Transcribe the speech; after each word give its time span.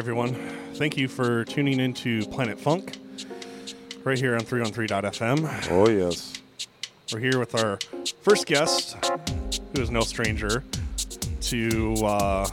everyone, 0.00 0.32
thank 0.76 0.96
you 0.96 1.06
for 1.06 1.44
tuning 1.44 1.78
into 1.78 2.24
Planet 2.28 2.58
Funk 2.58 2.96
right 4.02 4.18
here 4.18 4.34
on 4.34 4.40
313.fm. 4.40 5.70
Oh 5.70 5.90
yes. 5.90 6.32
We're 7.12 7.18
here 7.18 7.38
with 7.38 7.54
our 7.54 7.78
first 8.22 8.46
guest, 8.46 8.96
who 9.74 9.82
is 9.82 9.90
no 9.90 10.00
stranger 10.00 10.64
to 11.42 11.92
uh, 11.96 12.48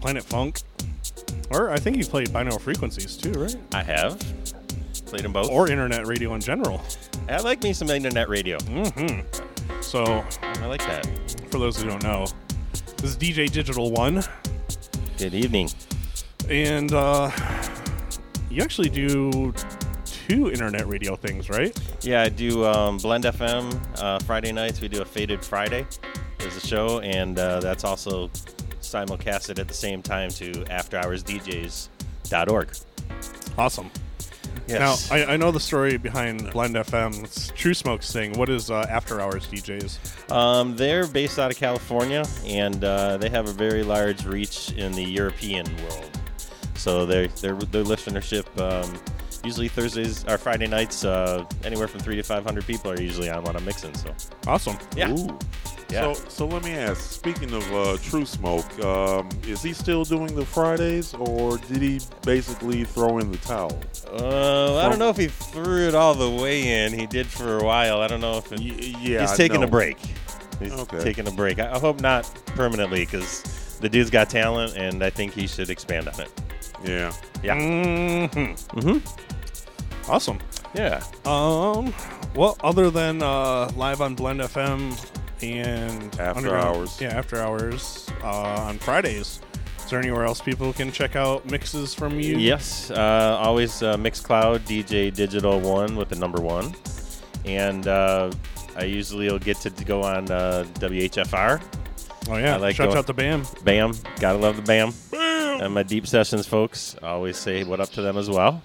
Planet 0.00 0.24
Funk. 0.24 0.62
Or 1.50 1.68
I 1.68 1.76
think 1.76 1.98
you 1.98 2.06
played 2.06 2.28
binaural 2.28 2.62
frequencies 2.62 3.18
too, 3.18 3.32
right? 3.32 3.56
I 3.74 3.82
have 3.82 4.18
played 5.04 5.22
them 5.22 5.34
both. 5.34 5.50
Or 5.50 5.68
internet 5.68 6.06
radio 6.06 6.32
in 6.32 6.40
general. 6.40 6.80
I 7.28 7.40
like 7.40 7.62
me 7.62 7.74
some 7.74 7.90
internet 7.90 8.30
radio. 8.30 8.56
Mm-hmm. 8.56 9.82
So, 9.82 10.24
I 10.42 10.64
like 10.64 10.80
that. 10.86 11.06
for 11.50 11.58
those 11.58 11.78
who 11.78 11.86
don't 11.86 12.02
know, 12.02 12.26
this 12.96 13.10
is 13.10 13.18
DJ 13.18 13.52
Digital 13.52 13.90
One, 13.90 14.24
Good 15.18 15.32
evening. 15.32 15.70
And 16.48 16.92
uh, 16.92 17.30
you 18.50 18.62
actually 18.62 18.88
do 18.88 19.52
two 20.04 20.50
internet 20.50 20.86
radio 20.86 21.16
things, 21.16 21.48
right? 21.48 21.76
Yeah, 22.02 22.22
I 22.22 22.28
do 22.28 22.64
um, 22.64 22.98
Blend 22.98 23.24
FM 23.24 24.00
uh, 24.00 24.18
Friday 24.20 24.52
nights. 24.52 24.80
We 24.80 24.88
do 24.88 25.02
a 25.02 25.04
Faded 25.04 25.44
Friday 25.44 25.86
as 26.40 26.56
a 26.56 26.66
show, 26.66 27.00
and 27.00 27.38
uh, 27.38 27.60
that's 27.60 27.84
also 27.84 28.28
simulcasted 28.80 29.58
at 29.58 29.68
the 29.68 29.74
same 29.74 30.02
time 30.02 30.30
to 30.30 30.52
AfterHoursDJs.org. 30.52 32.76
Awesome. 33.58 33.90
Yes. 34.66 35.10
Now, 35.10 35.16
I, 35.16 35.34
I 35.34 35.36
know 35.36 35.52
the 35.52 35.60
story 35.60 35.96
behind 35.96 36.50
Blend 36.50 36.74
FM. 36.74 37.22
It's 37.22 37.48
True 37.48 37.74
Smoke's 37.74 38.12
thing. 38.12 38.32
What 38.32 38.48
is 38.48 38.70
uh, 38.70 38.86
After 38.90 39.20
Hours 39.20 39.46
DJs? 39.46 40.32
Um, 40.32 40.74
they're 40.76 41.06
based 41.06 41.38
out 41.38 41.52
of 41.52 41.56
California, 41.56 42.24
and 42.44 42.82
uh, 42.82 43.16
they 43.16 43.28
have 43.28 43.48
a 43.48 43.52
very 43.52 43.84
large 43.84 44.24
reach 44.24 44.72
in 44.72 44.92
the 44.92 45.04
European 45.04 45.66
world. 45.84 46.15
So 46.76 47.06
their 47.06 47.28
their 47.28 47.54
their 47.54 47.84
listenership 47.84 48.46
um, 48.60 48.98
usually 49.44 49.68
Thursdays 49.68 50.24
or 50.28 50.38
Friday 50.38 50.66
nights, 50.66 51.04
uh, 51.04 51.44
anywhere 51.64 51.88
from 51.88 52.00
three 52.00 52.16
to 52.16 52.22
five 52.22 52.44
hundred 52.44 52.66
people 52.66 52.90
are 52.90 53.00
usually 53.00 53.30
on 53.30 53.42
what 53.44 53.56
I'm 53.56 53.64
mixing. 53.64 53.94
So 53.94 54.14
Awesome. 54.46 54.76
yeah, 54.96 55.10
Ooh. 55.10 55.38
yeah. 55.90 56.12
So, 56.12 56.14
so 56.28 56.46
let 56.46 56.64
me 56.64 56.72
ask. 56.72 57.00
Speaking 57.10 57.52
of 57.52 57.72
uh, 57.74 57.96
True 58.02 58.24
Smoke, 58.26 58.78
um, 58.84 59.28
is 59.46 59.62
he 59.62 59.72
still 59.72 60.04
doing 60.04 60.34
the 60.34 60.44
Fridays, 60.44 61.14
or 61.14 61.58
did 61.58 61.80
he 61.82 62.00
basically 62.22 62.84
throw 62.84 63.18
in 63.18 63.30
the 63.30 63.38
towel? 63.38 63.78
uh, 64.12 64.76
I 64.78 64.88
don't 64.88 64.98
know 64.98 65.10
if 65.10 65.16
he 65.16 65.28
threw 65.28 65.86
it 65.88 65.94
all 65.94 66.14
the 66.14 66.30
way 66.42 66.84
in. 66.84 66.92
He 66.92 67.06
did 67.06 67.26
for 67.26 67.58
a 67.58 67.64
while. 67.64 68.00
I 68.00 68.06
don't 68.08 68.20
know 68.20 68.38
if 68.38 68.52
it, 68.52 68.60
Y- 68.60 68.96
yeah, 69.00 69.20
he's 69.22 69.32
I 69.32 69.36
taking 69.36 69.62
a 69.62 69.66
break. 69.68 69.98
He's 70.60 70.72
Okay. 70.72 71.00
taking 71.00 71.28
a 71.28 71.30
break. 71.32 71.58
I, 71.58 71.74
I 71.74 71.78
hope 71.78 72.00
not 72.00 72.24
permanently 72.46 73.00
because 73.04 73.42
the 73.80 73.88
dude's 73.88 74.08
got 74.10 74.30
talent, 74.30 74.76
and 74.76 75.02
I 75.04 75.10
think 75.10 75.34
he 75.34 75.46
should 75.46 75.68
expand 75.70 76.08
on 76.08 76.18
it. 76.20 76.30
Yeah. 76.86 77.12
Yeah, 77.42 77.56
Mm-hmm. 77.56 78.78
Mhm. 78.78 80.08
Awesome. 80.08 80.38
yeah. 80.74 81.02
Um. 81.24 81.92
Well, 82.34 82.56
other 82.62 82.90
than 82.90 83.22
uh, 83.22 83.70
live 83.76 84.00
on 84.00 84.14
Blend 84.14 84.40
FM 84.40 84.92
and 85.42 86.20
After 86.20 86.56
Hours. 86.56 87.00
yeah, 87.00 87.08
after 87.16 87.36
hours 87.40 88.08
uh, 88.22 88.66
on 88.68 88.78
Fridays. 88.78 89.40
Is 89.84 89.90
there 89.90 90.00
anywhere 90.00 90.24
else 90.24 90.40
people 90.40 90.72
can 90.72 90.90
check 90.90 91.14
out 91.16 91.46
mixes 91.48 91.94
from 91.94 92.18
you? 92.18 92.36
Yes, 92.38 92.90
uh, 92.90 93.38
always 93.40 93.82
uh, 93.82 93.96
Mixcloud 93.96 94.60
DJ 94.60 95.14
Digital 95.14 95.60
One 95.60 95.94
with 95.96 96.08
the 96.08 96.16
number 96.16 96.40
one, 96.42 96.74
and 97.44 97.86
uh, 97.86 98.30
I 98.76 98.84
usually 98.84 99.30
will 99.30 99.38
get 99.38 99.58
to 99.58 99.70
go 99.70 100.02
on 100.02 100.28
uh, 100.30 100.64
WHFR. 100.80 101.62
Oh 102.28 102.36
yeah. 102.36 102.54
I 102.54 102.58
like 102.58 102.74
Shout 102.76 102.96
out 102.96 103.06
to 103.06 103.12
Bam. 103.14 103.44
Bam, 103.62 103.92
gotta 104.18 104.38
love 104.38 104.56
the 104.56 104.62
Bam. 104.62 104.92
And 105.60 105.72
my 105.74 105.82
Deep 105.82 106.06
Sessions 106.06 106.46
folks 106.46 106.96
I 107.02 107.08
always 107.08 107.36
say 107.36 107.64
what 107.64 107.80
up 107.80 107.90
to 107.90 108.02
them 108.02 108.16
as 108.16 108.28
well. 108.28 108.62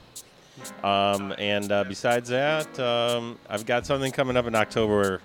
Um, 0.83 1.33
and 1.37 1.71
uh, 1.71 1.83
besides 1.85 2.29
that, 2.29 2.77
um, 2.79 3.39
I've 3.49 3.65
got 3.65 3.85
something 3.85 4.11
coming 4.11 4.37
up 4.37 4.45
in 4.45 4.53
October. 4.55 5.21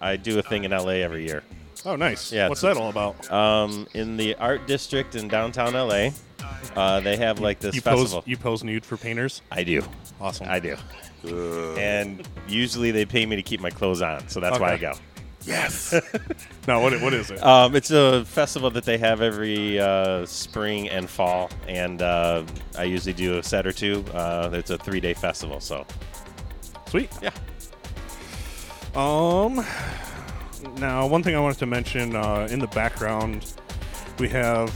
I 0.00 0.16
do 0.16 0.38
a 0.38 0.42
thing 0.42 0.64
in 0.64 0.70
LA 0.72 0.94
every 1.04 1.24
year. 1.26 1.42
Oh, 1.86 1.96
nice. 1.96 2.32
Yeah, 2.32 2.48
What's 2.48 2.60
that 2.62 2.76
all 2.76 2.90
about? 2.90 3.30
Um, 3.30 3.86
in 3.94 4.16
the 4.16 4.34
art 4.36 4.66
district 4.66 5.14
in 5.14 5.28
downtown 5.28 5.74
LA, 5.74 6.10
uh, 6.76 7.00
they 7.00 7.16
have 7.16 7.40
like 7.40 7.58
this 7.60 7.74
You 7.74 7.82
pose. 7.82 8.00
festival. 8.00 8.22
You 8.26 8.36
pose 8.36 8.64
nude 8.64 8.84
for 8.84 8.96
painters. 8.96 9.42
I 9.50 9.62
do. 9.64 9.82
Awesome. 10.20 10.46
I 10.48 10.58
do. 10.58 10.76
Uh, 11.26 11.74
and 11.76 12.26
usually 12.48 12.90
they 12.90 13.04
pay 13.04 13.24
me 13.26 13.36
to 13.36 13.42
keep 13.42 13.60
my 13.60 13.70
clothes 13.70 14.02
on, 14.02 14.26
so 14.28 14.40
that's 14.40 14.58
why 14.58 14.72
I 14.72 14.76
go. 14.78 14.94
Yes. 15.44 15.94
No, 16.68 16.78
what? 16.80 16.92
What 17.00 17.14
is 17.14 17.30
it? 17.30 17.42
Um, 17.42 17.74
it's 17.74 17.90
a 17.90 18.24
festival 18.26 18.70
that 18.72 18.84
they 18.84 18.98
have 18.98 19.22
every 19.22 19.80
uh, 19.80 20.24
spring 20.26 20.88
and 20.88 21.08
fall, 21.08 21.50
and 21.66 22.00
uh, 22.02 22.44
I 22.78 22.84
usually 22.84 23.14
do 23.14 23.38
a 23.38 23.42
set 23.42 23.66
or 23.66 23.72
two. 23.72 24.04
Uh, 24.12 24.50
it's 24.52 24.70
a 24.70 24.78
three-day 24.78 25.14
festival, 25.14 25.58
so 25.58 25.84
Sweet. 26.88 27.10
yeah. 27.22 27.30
Um. 28.94 29.64
Now, 30.76 31.06
one 31.06 31.22
thing 31.22 31.34
I 31.34 31.40
wanted 31.40 31.58
to 31.60 31.66
mention 31.66 32.14
uh, 32.14 32.46
in 32.50 32.58
the 32.58 32.66
background, 32.68 33.54
we 34.18 34.28
have 34.28 34.70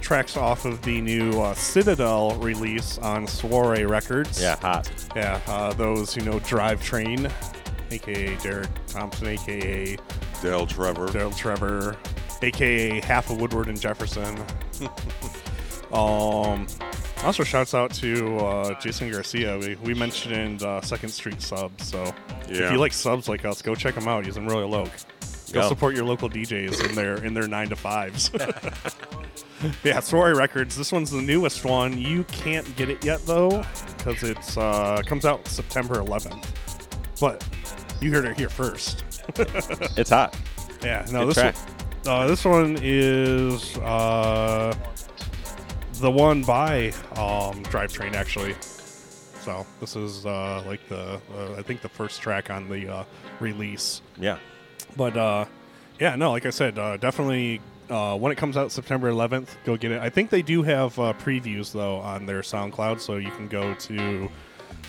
tracks 0.00 0.36
off 0.36 0.64
of 0.64 0.82
the 0.82 1.00
new 1.00 1.40
uh, 1.40 1.54
Citadel 1.54 2.32
release 2.36 2.98
on 2.98 3.26
Soiree 3.26 3.84
Records. 3.86 4.42
Yeah, 4.42 4.56
hot. 4.56 4.90
Yeah. 5.14 5.40
Uh, 5.46 5.72
those 5.72 6.12
who 6.12 6.22
know 6.22 6.40
Drivetrain, 6.40 7.30
aka 7.90 8.36
Derek 8.36 8.68
Thompson, 8.86 9.28
aka 9.28 9.96
Dale 10.42 10.66
Trevor. 10.66 11.08
Dale 11.12 11.30
Trevor, 11.32 11.96
aka 12.42 13.00
Half 13.00 13.30
of 13.30 13.40
Woodward 13.40 13.68
and 13.68 13.80
Jefferson. 13.80 14.38
um. 15.92 16.66
Also, 17.22 17.44
shouts 17.44 17.74
out 17.74 17.92
to 17.92 18.38
uh, 18.38 18.80
Jason 18.80 19.10
Garcia. 19.10 19.58
We, 19.58 19.74
we 19.76 19.92
mentioned 19.92 20.62
uh, 20.62 20.80
Second 20.80 21.10
Street 21.10 21.42
subs, 21.42 21.86
so 21.86 22.14
if 22.48 22.72
you 22.72 22.78
like 22.78 22.94
subs 22.94 23.28
like 23.28 23.44
us, 23.44 23.60
go 23.60 23.74
check 23.74 23.94
them 23.94 24.08
out. 24.08 24.24
He's 24.24 24.38
in 24.38 24.46
Royal 24.46 24.74
Oak. 24.74 24.90
Go 25.52 25.68
support 25.68 25.94
your 25.94 26.04
local 26.04 26.30
DJs 26.30 26.88
in 26.88 26.94
their 26.94 27.16
in 27.24 27.34
their 27.34 27.48
nine 27.48 27.68
to 27.68 27.76
fives. 27.76 28.30
yeah, 29.84 30.00
Soiree 30.00 30.34
Records. 30.34 30.76
This 30.76 30.92
one's 30.92 31.10
the 31.10 31.20
newest 31.20 31.64
one. 31.64 31.98
You 31.98 32.24
can't 32.24 32.76
get 32.76 32.88
it 32.88 33.04
yet 33.04 33.24
though, 33.26 33.64
because 33.98 34.22
it's 34.22 34.56
uh, 34.56 35.02
comes 35.06 35.24
out 35.24 35.46
September 35.48 35.96
11th. 35.96 36.46
But 37.20 37.44
you 38.00 38.10
heard 38.12 38.24
it 38.24 38.36
here 38.36 38.48
first. 38.48 39.04
It's 39.96 40.10
hot. 40.10 40.36
Yeah, 40.82 41.06
no, 41.12 41.20
Good 41.20 41.28
this 41.28 41.34
track. 41.36 41.56
one, 41.56 42.06
uh, 42.06 42.26
this 42.26 42.44
one 42.44 42.78
is 42.82 43.76
uh, 43.78 44.74
the 45.94 46.10
one 46.10 46.42
by 46.42 46.88
um, 47.16 47.62
Drivetrain 47.64 48.14
actually. 48.14 48.54
So 49.40 49.66
this 49.80 49.96
is 49.96 50.26
uh, 50.26 50.62
like 50.66 50.86
the 50.88 51.20
uh, 51.36 51.54
I 51.56 51.62
think 51.62 51.82
the 51.82 51.88
first 51.88 52.20
track 52.20 52.50
on 52.50 52.68
the 52.68 52.88
uh, 52.88 53.04
release. 53.40 54.02
Yeah. 54.18 54.38
But 54.96 55.16
uh, 55.16 55.44
yeah, 55.98 56.16
no, 56.16 56.30
like 56.32 56.46
I 56.46 56.50
said, 56.50 56.78
uh, 56.78 56.96
definitely 56.96 57.60
uh, 57.90 58.16
when 58.16 58.32
it 58.32 58.36
comes 58.36 58.56
out 58.56 58.72
September 58.72 59.10
11th, 59.10 59.48
go 59.64 59.76
get 59.76 59.92
it. 59.92 60.00
I 60.00 60.08
think 60.10 60.30
they 60.30 60.42
do 60.42 60.62
have 60.62 60.98
uh, 60.98 61.12
previews 61.14 61.72
though 61.72 61.96
on 61.96 62.26
their 62.26 62.40
SoundCloud, 62.40 63.00
so 63.00 63.16
you 63.16 63.30
can 63.32 63.48
go 63.48 63.74
to 63.74 64.30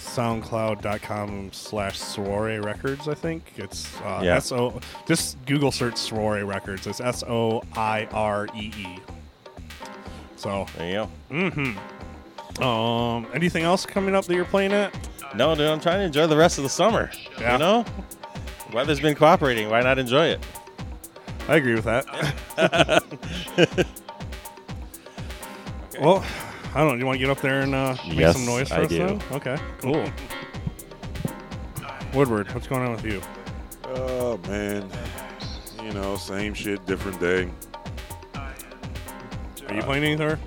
soundcloud.com 0.02 1.54
slash 1.54 2.00
Soiree 2.00 2.60
Records, 2.60 3.08
I 3.08 3.14
think. 3.14 3.54
It's 3.56 3.96
uh, 4.02 4.22
yeah. 4.24 4.36
S-O, 4.36 4.80
just 5.08 5.44
Google 5.46 5.72
search 5.72 5.98
Soiree 5.98 6.44
Records. 6.44 6.88
It's 6.88 7.00
S 7.00 7.24
O 7.28 7.64
I 7.74 8.08
R 8.12 8.48
E 8.56 8.72
E. 8.78 9.00
So. 10.36 10.66
There 10.78 10.88
you 10.88 10.94
go. 10.94 11.10
Mm 11.36 11.54
hmm. 11.54 12.64
Um, 12.64 13.28
anything 13.34 13.64
else 13.64 13.86
coming 13.86 14.14
up 14.14 14.26
that 14.26 14.36
you're 14.36 14.46
playing 14.46 14.74
at? 14.74 14.94
No, 15.36 15.56
dude, 15.56 15.68
I'm 15.68 15.80
trying 15.80 16.00
to 16.00 16.06
enjoy 16.06 16.28
the 16.28 16.38
rest 16.38 16.58
of 16.58 16.64
the 16.64 16.70
summer. 16.70 17.10
Yeah. 17.40 17.54
You 17.54 17.60
know? 17.60 17.86
Weather's 18.74 19.00
been 19.00 19.16
cooperating. 19.16 19.70
Why 19.70 19.82
not 19.82 19.98
enjoy 19.98 20.28
it? 20.28 20.46
I 21.48 21.56
agree 21.56 21.76
with 21.76 21.86
that. 21.86 22.06
okay. 23.58 23.84
Well, 26.02 26.26
I 26.74 26.84
don't. 26.86 27.00
You 27.00 27.06
want 27.06 27.20
to 27.20 27.26
get 27.26 27.30
up 27.30 27.42
there 27.42 27.62
and 27.62 27.76
uh, 27.76 27.96
make 28.08 28.20
yes, 28.20 28.36
some 28.36 28.46
noise 28.46 28.70
for 28.70 28.76
I 28.76 28.84
us? 28.84 28.90
Do. 28.90 29.20
Okay. 29.32 29.58
Cool. 29.80 30.10
Woodward, 32.14 32.52
what's 32.54 32.68
going 32.68 32.82
on 32.82 32.92
with 32.92 33.06
you? 33.06 33.22
Oh 33.86 34.38
man, 34.48 34.90
you 35.84 35.92
know, 35.94 36.16
same 36.18 36.54
shit, 36.54 36.86
different 36.86 37.20
day. 37.20 37.50
Are 38.36 39.76
you 39.76 39.82
playing 39.84 40.04
anything? 40.04 40.28
Uh, 40.30 40.38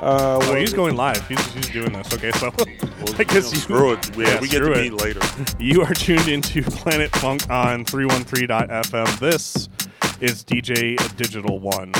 oh, 0.00 0.38
well, 0.38 0.52
oh, 0.52 0.54
he's 0.54 0.72
going 0.72 0.94
live. 1.06 1.26
He's, 1.26 1.44
he's 1.52 1.68
doing 1.70 1.92
this. 1.92 2.12
Okay, 2.12 2.30
so 2.32 2.52
well, 2.56 3.14
I 3.18 3.24
guess 3.24 3.52
you 3.52 3.58
screw 3.58 3.92
it. 3.92 4.16
Yeah, 4.16 4.28
yeah 4.34 4.40
we 4.40 4.48
get 4.48 4.60
to 4.60 4.72
it. 4.72 4.92
meet 4.92 5.00
later. 5.00 5.20
You 5.58 5.82
are 5.82 5.94
tuned 5.94 6.28
into 6.28 6.62
Planet 6.62 7.10
Funk 7.16 7.48
on 7.50 7.84
313.fm. 7.84 9.18
This 9.18 9.68
is 10.20 10.44
DJ 10.44 11.16
Digital 11.16 11.58
One. 11.58 11.92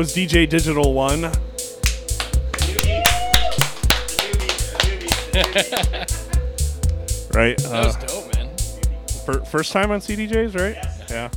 Was 0.00 0.14
DJ 0.14 0.48
Digital 0.48 0.94
One. 0.94 1.20
right? 7.34 7.56
That 7.58 7.66
Uh, 7.70 7.84
was 7.86 7.96
dope, 7.96 8.34
man. 8.34 8.48
fir- 9.26 9.44
first 9.44 9.72
time 9.72 9.90
on 9.90 10.00
CDJs, 10.00 10.58
right? 10.58 10.76
Yeah. 11.10 11.28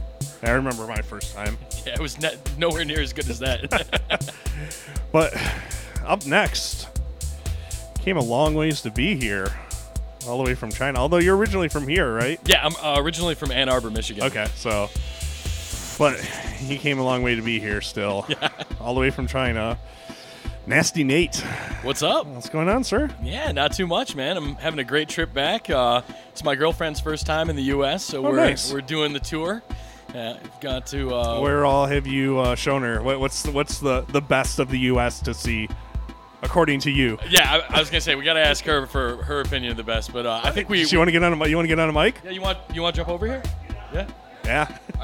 I 0.44 0.52
remember 0.52 0.88
my 0.88 1.02
first 1.02 1.35
time. 1.35 1.57
Yeah, 1.85 1.95
it 1.95 1.99
was 1.99 2.18
ne- 2.22 2.38
nowhere 2.57 2.85
near 2.85 3.02
as 3.02 3.11
good 3.11 3.30
as 3.30 3.40
that. 3.40 4.34
But 5.11 5.34
up 6.06 6.26
next, 6.26 6.88
came 7.99 8.15
a 8.15 8.23
long 8.23 8.56
ways 8.56 8.80
to 8.84 8.90
be 8.91 9.15
here, 9.19 9.52
all 10.26 10.38
the 10.38 10.44
way 10.45 10.56
from 10.56 10.72
China. 10.72 10.99
Although 10.99 11.18
you're 11.18 11.35
originally 11.35 11.68
from 11.68 11.85
here, 11.85 12.15
right? 12.15 12.40
yeah, 12.45 12.65
I'm 12.65 12.73
uh, 12.77 13.02
originally 13.02 13.35
from 13.35 13.52
Ann 13.52 13.68
Arbor, 13.68 13.90
Michigan. 13.91 14.23
Okay, 14.23 14.48
so, 14.56 14.90
but 15.98 16.20
he 16.20 16.78
came 16.78 16.99
a 16.99 17.03
long 17.03 17.24
way 17.24 17.36
to 17.36 17.41
be 17.41 17.60
here 17.60 17.82
still, 17.82 18.28
all 18.82 18.94
the 18.94 18.99
way 18.99 19.10
from 19.10 19.28
China. 19.28 19.78
Nasty 20.65 21.03
Nate, 21.03 21.36
What's 21.82 22.02
up? 22.02 22.26
what's 22.26 22.48
going 22.48 22.70
on, 22.70 22.86
sir? 22.86 23.10
Yeah, 23.22 23.52
not 23.52 23.74
too 23.74 23.86
much, 23.86 24.15
man. 24.15 24.38
I'm 24.38 24.56
having 24.56 24.80
a 24.80 24.84
great 24.86 25.10
trip 25.10 25.34
back. 25.34 25.70
Uh, 25.70 26.02
it's 26.30 26.41
my 26.41 26.56
girlfriend's 26.56 27.02
first 27.02 27.26
time 27.26 27.49
in 27.49 27.57
the 27.57 27.64
U.S., 27.64 28.02
so 28.06 28.26
Oh, 28.26 28.30
we're 28.30 28.38
nice. 28.38 28.72
we're 28.72 28.80
doing 28.80 29.11
the 29.11 29.20
tour. 29.20 29.61
Uh, 30.15 30.36
got 30.61 30.86
to 30.88 31.14
uh, 31.14 31.41
Where 31.41 31.65
all 31.65 31.86
have 31.86 32.07
you 32.07 32.40
uh, 32.40 32.56
shown 32.56 32.82
her? 32.84 33.02
What, 33.03 33.20
what's 33.20 33.44
the, 33.44 33.52
what's 33.52 33.80
the 33.80 34.02
the 34.10 34.22
best 34.22 34.60
of 34.60 34.70
the 34.70 34.78
U.S. 34.80 35.20
to 35.22 35.34
see, 35.34 35.68
according 36.44 36.80
to 36.82 36.91
you? 36.91 37.18
Yeah, 37.30 37.52
I, 37.70 37.76
I 37.76 37.80
was 37.80 37.90
gonna 37.90 37.99
say 37.99 38.15
we 38.15 38.24
gotta 38.24 38.40
ask 38.45 38.64
her 38.65 38.86
for 38.86 39.24
her 39.24 39.41
opinion 39.41 39.72
of 39.72 39.78
the 39.78 39.84
best, 39.84 40.14
but 40.14 40.26
uh, 40.26 40.40
I 40.44 40.52
think 40.52 40.70
we. 40.70 40.84
you 40.86 40.98
want 40.98 41.07
to 41.10 41.11
get 41.11 41.24
on 41.24 41.34
a 41.34 41.48
you 41.48 41.56
want 41.57 41.65
to 41.65 41.68
get 41.68 41.80
on 41.80 41.90
a 41.90 41.94
mic? 41.94 42.22
yeah, 42.24 42.30
you 42.32 42.41
want 42.41 42.57
you 42.74 42.82
want 42.82 42.95
to 42.95 42.99
jump 43.02 43.10
over 43.10 43.26
here? 43.26 43.44
Yeah. 43.94 44.07
Yeah. 44.45 44.78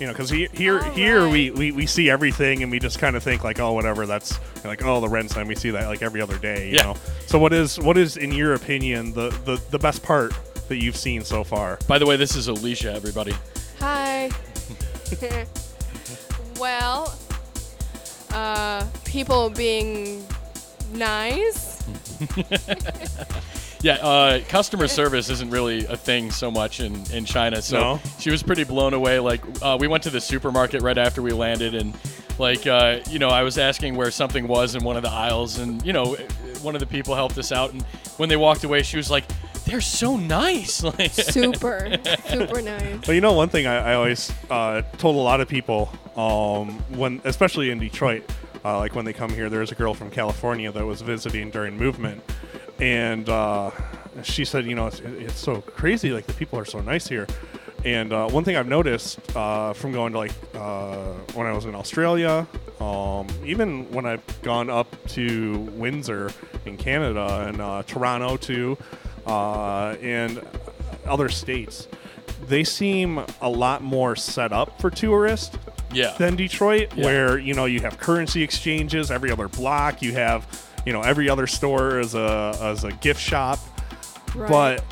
you 0.00 0.06
know, 0.06 0.12
because 0.12 0.30
here 0.30 0.48
here, 0.52 0.82
here 0.92 1.28
we, 1.28 1.50
we, 1.50 1.72
we 1.72 1.86
see 1.86 2.08
everything 2.08 2.62
and 2.62 2.72
we 2.72 2.78
just 2.78 2.98
kind 2.98 3.16
of 3.16 3.22
think 3.22 3.44
like, 3.44 3.58
oh, 3.60 3.72
whatever. 3.72 4.06
That's 4.06 4.38
like, 4.64 4.82
oh, 4.84 5.00
the 5.00 5.08
Ren 5.08 5.28
Cen. 5.28 5.46
We 5.46 5.54
see 5.54 5.70
that 5.70 5.86
like 5.88 6.02
every 6.02 6.20
other 6.22 6.38
day. 6.38 6.68
You 6.70 6.76
Yeah. 6.76 6.82
know. 6.84 6.96
So 7.26 7.38
what 7.38 7.52
is 7.52 7.78
what 7.78 7.98
is 7.98 8.16
in 8.16 8.32
your 8.32 8.54
opinion 8.54 9.12
the, 9.12 9.28
the 9.44 9.60
the 9.70 9.78
best 9.78 10.02
part 10.02 10.32
that 10.68 10.76
you've 10.82 10.96
seen 10.96 11.22
so 11.22 11.44
far? 11.44 11.78
By 11.86 11.98
the 11.98 12.06
way, 12.06 12.16
this 12.16 12.34
is 12.34 12.48
Alicia, 12.48 12.92
everybody. 12.94 13.34
Hi. 13.78 14.30
well, 16.58 17.14
uh, 18.30 18.86
people 19.04 19.50
being 19.50 20.24
nice. 20.92 21.82
Yeah, 23.82 23.94
uh, 23.94 24.40
customer 24.46 24.88
service 24.88 25.30
isn't 25.30 25.48
really 25.48 25.86
a 25.86 25.96
thing 25.96 26.30
so 26.30 26.50
much 26.50 26.80
in, 26.80 27.02
in 27.12 27.24
China. 27.24 27.62
So 27.62 27.80
No? 27.80 28.00
she 28.18 28.30
was 28.30 28.42
pretty 28.42 28.64
blown 28.64 28.92
away. 28.92 29.20
Like, 29.20 29.40
uh, 29.62 29.78
we 29.80 29.88
went 29.88 30.02
to 30.02 30.10
the 30.10 30.20
supermarket 30.20 30.82
right 30.82 30.98
after 30.98 31.22
we 31.22 31.32
landed, 31.32 31.74
and 31.74 31.94
like, 32.38 32.66
uh, 32.66 32.98
you 33.08 33.18
know, 33.18 33.30
I 33.30 33.42
was 33.42 33.56
asking 33.56 33.96
where 33.96 34.10
something 34.10 34.46
was 34.46 34.74
in 34.74 34.84
one 34.84 34.98
of 34.98 35.02
the 35.02 35.08
aisles, 35.08 35.58
and 35.58 35.82
you 35.82 35.94
know, 35.94 36.14
one 36.60 36.74
of 36.74 36.80
the 36.80 36.86
people 36.86 37.14
helped 37.14 37.38
us 37.38 37.52
out. 37.52 37.72
And 37.72 37.80
when 38.18 38.28
they 38.28 38.36
walked 38.36 38.64
away, 38.64 38.82
she 38.82 38.98
was 38.98 39.10
like, 39.10 39.24
"They're 39.64 39.80
so 39.80 40.14
nice." 40.14 40.82
Like, 40.98 41.12
Super, 41.12 41.96
super 42.28 42.60
nice. 42.60 43.06
Well, 43.08 43.14
you 43.14 43.22
know, 43.22 43.32
one 43.32 43.48
thing 43.48 43.66
I, 43.66 43.92
I 43.92 43.94
always 43.94 44.30
uh, 44.50 44.82
told 44.98 45.16
a 45.16 45.20
lot 45.20 45.40
of 45.40 45.48
people, 45.48 45.90
um, 46.16 46.80
when 46.98 47.22
especially 47.24 47.70
in 47.70 47.78
Detroit, 47.78 48.30
uh, 48.64 48.78
like 48.78 48.94
when 48.94 49.04
they 49.04 49.12
come 49.12 49.30
here, 49.30 49.48
there 49.48 49.60
was 49.60 49.72
a 49.72 49.74
girl 49.74 49.94
from 49.94 50.10
California 50.10 50.70
that 50.70 50.84
was 50.84 51.00
visiting 51.02 51.50
during 51.50 51.76
movement, 51.76 52.22
and 52.78 53.28
uh, 53.28 53.70
she 54.22 54.44
said, 54.44 54.66
you 54.66 54.74
know, 54.74 54.86
it's, 54.86 55.00
it's 55.00 55.38
so 55.38 55.60
crazy. 55.62 56.10
Like 56.10 56.26
the 56.26 56.34
people 56.34 56.58
are 56.58 56.64
so 56.64 56.80
nice 56.80 57.08
here. 57.08 57.26
And 57.84 58.12
uh, 58.12 58.28
one 58.28 58.44
thing 58.44 58.56
I've 58.56 58.68
noticed 58.68 59.18
uh, 59.34 59.72
from 59.72 59.92
going 59.92 60.12
to 60.12 60.18
like 60.18 60.32
uh, 60.54 61.12
when 61.34 61.46
I 61.46 61.52
was 61.52 61.64
in 61.64 61.74
Australia, 61.74 62.46
um, 62.78 63.26
even 63.44 63.90
when 63.90 64.04
I've 64.04 64.42
gone 64.42 64.68
up 64.68 64.94
to 65.08 65.58
Windsor 65.72 66.30
in 66.66 66.76
Canada 66.76 67.46
and 67.48 67.60
uh, 67.60 67.82
Toronto 67.84 68.36
too, 68.36 68.76
and 69.26 70.42
other 71.06 71.30
states, 71.30 71.88
they 72.46 72.64
seem 72.64 73.24
a 73.40 73.48
lot 73.48 73.82
more 73.82 74.14
set 74.14 74.52
up 74.52 74.80
for 74.80 74.90
tourists 74.90 75.56
yeah, 75.92 76.14
than 76.18 76.36
Detroit, 76.36 76.92
Yeah. 76.96 77.04
where 77.04 77.38
you 77.38 77.54
know 77.54 77.64
you 77.66 77.80
have 77.80 77.98
currency 77.98 78.42
exchanges 78.42 79.10
every 79.10 79.30
other 79.30 79.48
block. 79.48 80.02
You 80.02 80.12
have 80.12 80.46
you 80.86 80.92
know 80.92 81.02
every 81.02 81.28
other 81.28 81.46
store 81.46 81.98
as 81.98 82.14
a 82.14 82.56
as 82.60 82.84
a 82.84 82.92
gift 82.92 83.20
shop, 83.20 83.58
Right. 84.34 84.48
but 84.50 84.84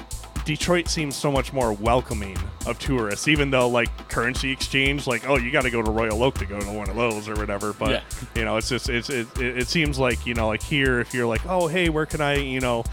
Detroit 0.44 0.88
seems 0.88 1.14
so 1.14 1.30
much 1.30 1.52
more 1.52 1.72
welcoming 1.74 2.36
of 2.66 2.78
tourists. 2.78 3.28
Even 3.28 3.50
though 3.50 3.68
like 3.68 4.08
currency 4.08 4.50
exchange, 4.50 5.06
like 5.06 5.28
oh 5.28 5.36
you 5.36 5.50
got 5.50 5.62
to 5.62 5.70
go 5.70 5.82
to 5.82 5.90
Royal 5.90 6.22
Oak 6.22 6.36
to 6.38 6.46
go 6.46 6.58
to 6.58 6.70
one 6.70 6.88
of 6.88 6.96
those 6.96 7.28
or 7.28 7.34
whatever. 7.34 7.72
But 7.72 7.90
Yeah. 7.90 8.00
you 8.34 8.44
know 8.44 8.56
it's 8.56 8.68
just 8.68 8.88
it's, 8.88 9.10
it, 9.10 9.26
it 9.38 9.58
it 9.58 9.68
seems 9.68 9.98
like 9.98 10.24
you 10.26 10.34
know 10.34 10.48
like 10.48 10.62
here 10.62 11.00
if 11.00 11.12
you're 11.12 11.26
like 11.26 11.42
oh 11.46 11.66
hey 11.68 11.88
where 11.90 12.06
can 12.06 12.20
I 12.20 12.36
you 12.36 12.60
know 12.60 12.84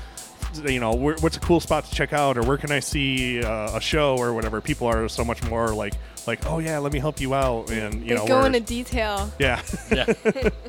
you 0.66 0.80
know 0.80 0.94
where, 0.94 1.16
what's 1.20 1.36
a 1.38 1.40
cool 1.42 1.60
spot 1.60 1.84
to 1.86 1.94
check 1.96 2.14
out 2.14 2.38
or 2.38 2.42
where 2.44 2.58
can 2.58 2.72
I 2.72 2.80
see 2.80 3.42
uh, 3.44 3.76
a 3.78 3.82
show 3.82 4.16
or 4.18 4.34
whatever. 4.34 4.62
People 4.62 4.88
are 4.88 5.08
so 5.10 5.24
much 5.26 5.44
more 5.50 5.74
like 5.74 5.94
like 6.28 6.46
oh 6.48 6.60
yeah 6.60 6.78
let 6.80 6.94
me 6.94 7.00
help 7.00 7.20
you 7.20 7.34
out 7.34 7.70
and 7.72 8.02
you 8.02 8.10
they 8.10 8.16
know 8.16 8.28
go 8.28 8.46
into 8.46 8.60
detail. 8.60 9.32
yeah. 9.40 9.62
yeah. 9.92 10.14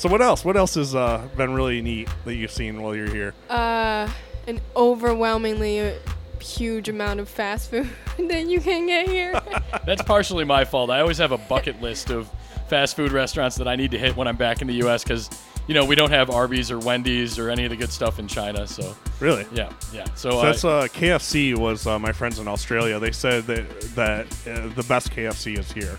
So 0.00 0.08
what 0.08 0.22
else? 0.22 0.46
What 0.46 0.56
else 0.56 0.76
has 0.76 0.94
uh, 0.94 1.28
been 1.36 1.52
really 1.52 1.82
neat 1.82 2.08
that 2.24 2.34
you've 2.34 2.50
seen 2.50 2.80
while 2.80 2.96
you're 2.96 3.14
here? 3.14 3.34
Uh, 3.50 4.08
an 4.46 4.58
overwhelmingly 4.74 5.94
huge 6.40 6.88
amount 6.88 7.20
of 7.20 7.28
fast 7.28 7.68
food 7.68 7.86
that 8.16 8.46
you 8.46 8.62
can 8.62 8.86
get 8.86 9.10
here. 9.10 9.38
That's 9.84 10.00
partially 10.00 10.46
my 10.46 10.64
fault. 10.64 10.88
I 10.88 11.00
always 11.00 11.18
have 11.18 11.32
a 11.32 11.36
bucket 11.36 11.82
list 11.82 12.08
of 12.08 12.30
fast 12.66 12.96
food 12.96 13.12
restaurants 13.12 13.56
that 13.56 13.68
I 13.68 13.76
need 13.76 13.90
to 13.90 13.98
hit 13.98 14.16
when 14.16 14.26
I'm 14.26 14.36
back 14.36 14.62
in 14.62 14.68
the 14.68 14.74
U.S. 14.76 15.04
because, 15.04 15.28
you 15.70 15.74
know, 15.74 15.84
we 15.84 15.94
don't 15.94 16.10
have 16.10 16.30
Arby's 16.30 16.72
or 16.72 16.80
Wendy's 16.80 17.38
or 17.38 17.48
any 17.48 17.62
of 17.62 17.70
the 17.70 17.76
good 17.76 17.92
stuff 17.92 18.18
in 18.18 18.26
China. 18.26 18.66
So, 18.66 18.92
Really? 19.20 19.46
yeah, 19.52 19.70
yeah. 19.92 20.02
So, 20.16 20.30
So 20.30 20.38
uh, 20.40 20.42
that's 20.46 20.64
uh, 20.64 20.88
KFC 20.92 21.56
was 21.56 21.86
uh, 21.86 21.96
my 21.96 22.10
friends 22.10 22.40
in 22.40 22.48
Australia. 22.48 22.98
They 22.98 23.12
said 23.12 23.44
that 23.44 23.80
that 23.94 24.26
uh, 24.48 24.66
the 24.74 24.82
best 24.88 25.12
KFC 25.12 25.56
is 25.56 25.70
here. 25.70 25.96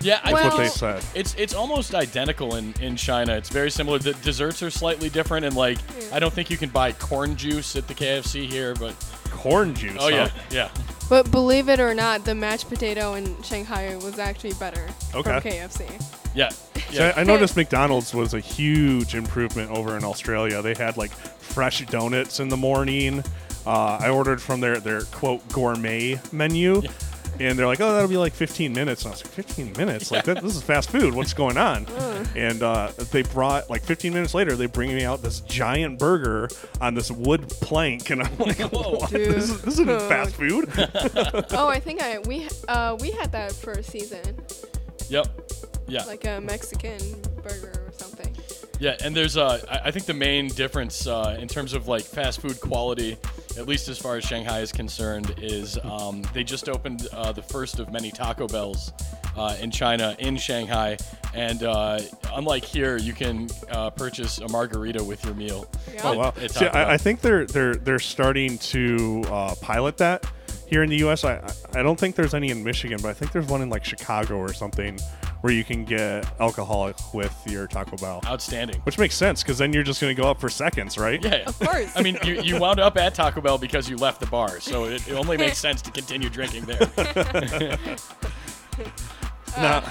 yeah, 0.00 0.18
I 0.24 0.32
Well- 0.32 0.42
think 0.42 0.54
What 0.54 0.62
they 0.64 0.68
said. 0.70 1.04
It's 1.14 1.36
it's 1.38 1.54
almost 1.54 1.94
identical 1.94 2.56
in, 2.56 2.74
in 2.80 2.96
China. 2.96 3.34
It's 3.36 3.48
very 3.50 3.70
similar. 3.70 4.00
The 4.00 4.14
desserts 4.14 4.60
are 4.60 4.70
slightly 4.70 5.08
different, 5.08 5.46
and 5.46 5.54
like 5.54 5.78
I 6.12 6.18
don't 6.18 6.32
think 6.34 6.50
you 6.50 6.56
can 6.56 6.70
buy 6.70 6.90
corn 6.90 7.36
juice 7.36 7.76
at 7.76 7.86
the 7.86 7.94
KFC 7.94 8.48
here, 8.48 8.74
but 8.74 8.96
Corn 9.30 9.72
juice. 9.72 9.98
oh 10.00 10.08
yeah, 10.08 10.30
yeah, 10.50 10.68
but 11.10 11.30
believe 11.30 11.68
it 11.68 11.78
or 11.80 11.92
not, 11.92 12.24
the 12.24 12.34
mashed 12.34 12.68
potato 12.70 13.14
in 13.14 13.42
Shanghai 13.42 13.96
was 13.96 14.18
actually 14.18 14.54
better 14.54 14.86
Okay. 15.14 15.40
from 15.40 15.50
KFC. 15.50 16.02
yeah, 16.34 16.48
So 16.90 17.04
yeah. 17.04 17.12
I, 17.16 17.20
I 17.20 17.24
noticed 17.24 17.54
McDonald's 17.62 18.14
was 18.14 18.32
a 18.32 18.40
huge 18.40 19.14
improvement 19.14 19.70
over 19.70 19.96
in 19.98 20.04
Australia. 20.04 20.62
They 20.62 20.74
had 20.74 20.96
like 20.96 21.10
fresh 21.12 21.84
donuts 21.86 22.40
in 22.40 22.48
the 22.48 22.56
morning. 22.56 23.22
Uh, 23.66 23.98
I 24.00 24.08
ordered 24.08 24.40
from 24.40 24.60
their 24.60 24.78
their 24.80 25.02
quote 25.02 25.46
gourmet 25.52 26.18
menu. 26.32 26.80
And 27.40 27.58
they're 27.58 27.66
like, 27.66 27.80
oh, 27.80 27.94
that'll 27.94 28.08
be 28.08 28.18
like 28.18 28.34
15 28.34 28.72
minutes. 28.74 29.02
And 29.02 29.08
I 29.08 29.10
was 29.12 29.24
like, 29.24 29.32
15 29.32 29.72
minutes? 29.72 30.10
Like, 30.10 30.24
that, 30.24 30.42
this 30.42 30.54
is 30.54 30.62
fast 30.62 30.90
food. 30.90 31.14
What's 31.14 31.32
going 31.32 31.56
on? 31.56 31.86
And 32.36 32.62
uh, 32.62 32.92
they 33.10 33.22
brought, 33.22 33.70
like, 33.70 33.82
15 33.82 34.12
minutes 34.12 34.34
later, 34.34 34.56
they 34.56 34.66
bring 34.66 34.94
me 34.94 35.04
out 35.04 35.22
this 35.22 35.40
giant 35.40 35.98
burger 35.98 36.48
on 36.82 36.94
this 36.94 37.10
wood 37.10 37.48
plank. 37.48 38.10
And 38.10 38.22
I'm 38.22 38.36
like, 38.36 38.58
what? 38.72 39.10
This, 39.10 39.50
is, 39.50 39.62
this 39.62 39.74
isn't 39.74 39.86
Dude. 39.86 40.02
fast 40.02 40.34
food. 40.34 40.70
oh, 41.52 41.68
I 41.68 41.80
think 41.80 42.02
I 42.02 42.18
we 42.20 42.48
uh 42.68 42.96
we 43.00 43.10
had 43.12 43.32
that 43.32 43.52
for 43.52 43.72
a 43.72 43.82
season, 43.82 44.38
yep, 45.08 45.26
yeah. 45.86 46.04
like 46.04 46.26
a 46.26 46.40
Mexican 46.40 46.98
burger 47.42 47.72
or 47.86 47.89
something. 47.89 47.89
Yeah, 48.80 48.96
and 49.04 49.14
there's 49.14 49.36
uh, 49.36 49.60
I 49.70 49.88
I 49.88 49.90
think 49.90 50.06
the 50.06 50.14
main 50.14 50.48
difference 50.48 51.06
uh, 51.06 51.36
in 51.38 51.46
terms 51.48 51.74
of 51.74 51.86
like 51.86 52.02
fast 52.02 52.40
food 52.40 52.58
quality, 52.60 53.18
at 53.58 53.68
least 53.68 53.88
as 53.88 53.98
far 53.98 54.16
as 54.16 54.24
Shanghai 54.24 54.60
is 54.60 54.72
concerned, 54.72 55.34
is 55.38 55.78
um, 55.84 56.22
they 56.32 56.42
just 56.42 56.66
opened 56.68 57.06
uh, 57.12 57.30
the 57.32 57.42
first 57.42 57.78
of 57.78 57.92
many 57.92 58.10
Taco 58.10 58.48
Bells 58.48 58.92
uh, 59.36 59.54
in 59.60 59.70
China 59.70 60.16
in 60.18 60.38
Shanghai, 60.38 60.96
and 61.34 61.62
uh, 61.62 62.00
unlike 62.32 62.64
here, 62.64 62.96
you 62.96 63.12
can 63.12 63.50
uh, 63.70 63.90
purchase 63.90 64.38
a 64.38 64.48
margarita 64.48 65.04
with 65.04 65.22
your 65.26 65.34
meal. 65.34 65.68
Yeah. 65.92 66.00
Oh 66.04 66.18
wow! 66.18 66.28
At- 66.28 66.42
at 66.44 66.50
See, 66.52 66.66
I, 66.66 66.94
I 66.94 66.96
think 66.96 67.20
they're 67.20 67.44
they're 67.44 67.74
they're 67.74 67.98
starting 67.98 68.56
to 68.58 69.22
uh, 69.28 69.54
pilot 69.60 69.98
that 69.98 70.24
here 70.66 70.82
in 70.82 70.88
the 70.88 70.96
U.S. 70.98 71.22
I 71.22 71.52
I 71.74 71.82
don't 71.82 72.00
think 72.00 72.16
there's 72.16 72.32
any 72.32 72.48
in 72.48 72.64
Michigan, 72.64 72.98
but 73.02 73.08
I 73.08 73.12
think 73.12 73.32
there's 73.32 73.46
one 73.46 73.60
in 73.60 73.68
like 73.68 73.84
Chicago 73.84 74.36
or 74.38 74.54
something 74.54 74.98
where 75.40 75.52
you 75.52 75.64
can 75.64 75.84
get 75.84 76.26
alcoholic 76.40 76.96
with 77.14 77.34
your 77.46 77.66
Taco 77.66 77.96
Bell, 77.96 78.20
Outstanding. 78.26 78.80
which 78.82 78.98
makes 78.98 79.14
sense 79.14 79.42
because 79.42 79.56
then 79.58 79.72
you're 79.72 79.82
just 79.82 80.00
going 80.00 80.14
to 80.14 80.20
go 80.22 80.28
up 80.28 80.40
for 80.40 80.48
seconds, 80.50 80.98
right? 80.98 81.22
Yeah, 81.24 81.44
Of 81.46 81.58
course. 81.58 81.92
I 81.96 82.02
mean, 82.02 82.18
you, 82.24 82.42
you 82.42 82.58
wound 82.60 82.78
up 82.80 82.96
at 82.98 83.14
Taco 83.14 83.40
Bell 83.40 83.56
because 83.58 83.88
you 83.88 83.96
left 83.96 84.20
the 84.20 84.26
bar, 84.26 84.60
so 84.60 84.84
it, 84.84 85.06
it 85.08 85.14
only 85.14 85.36
makes 85.36 85.58
sense 85.58 85.80
to 85.82 85.90
continue 85.90 86.28
drinking 86.28 86.66
there. 86.66 87.78
Now, 89.56 89.82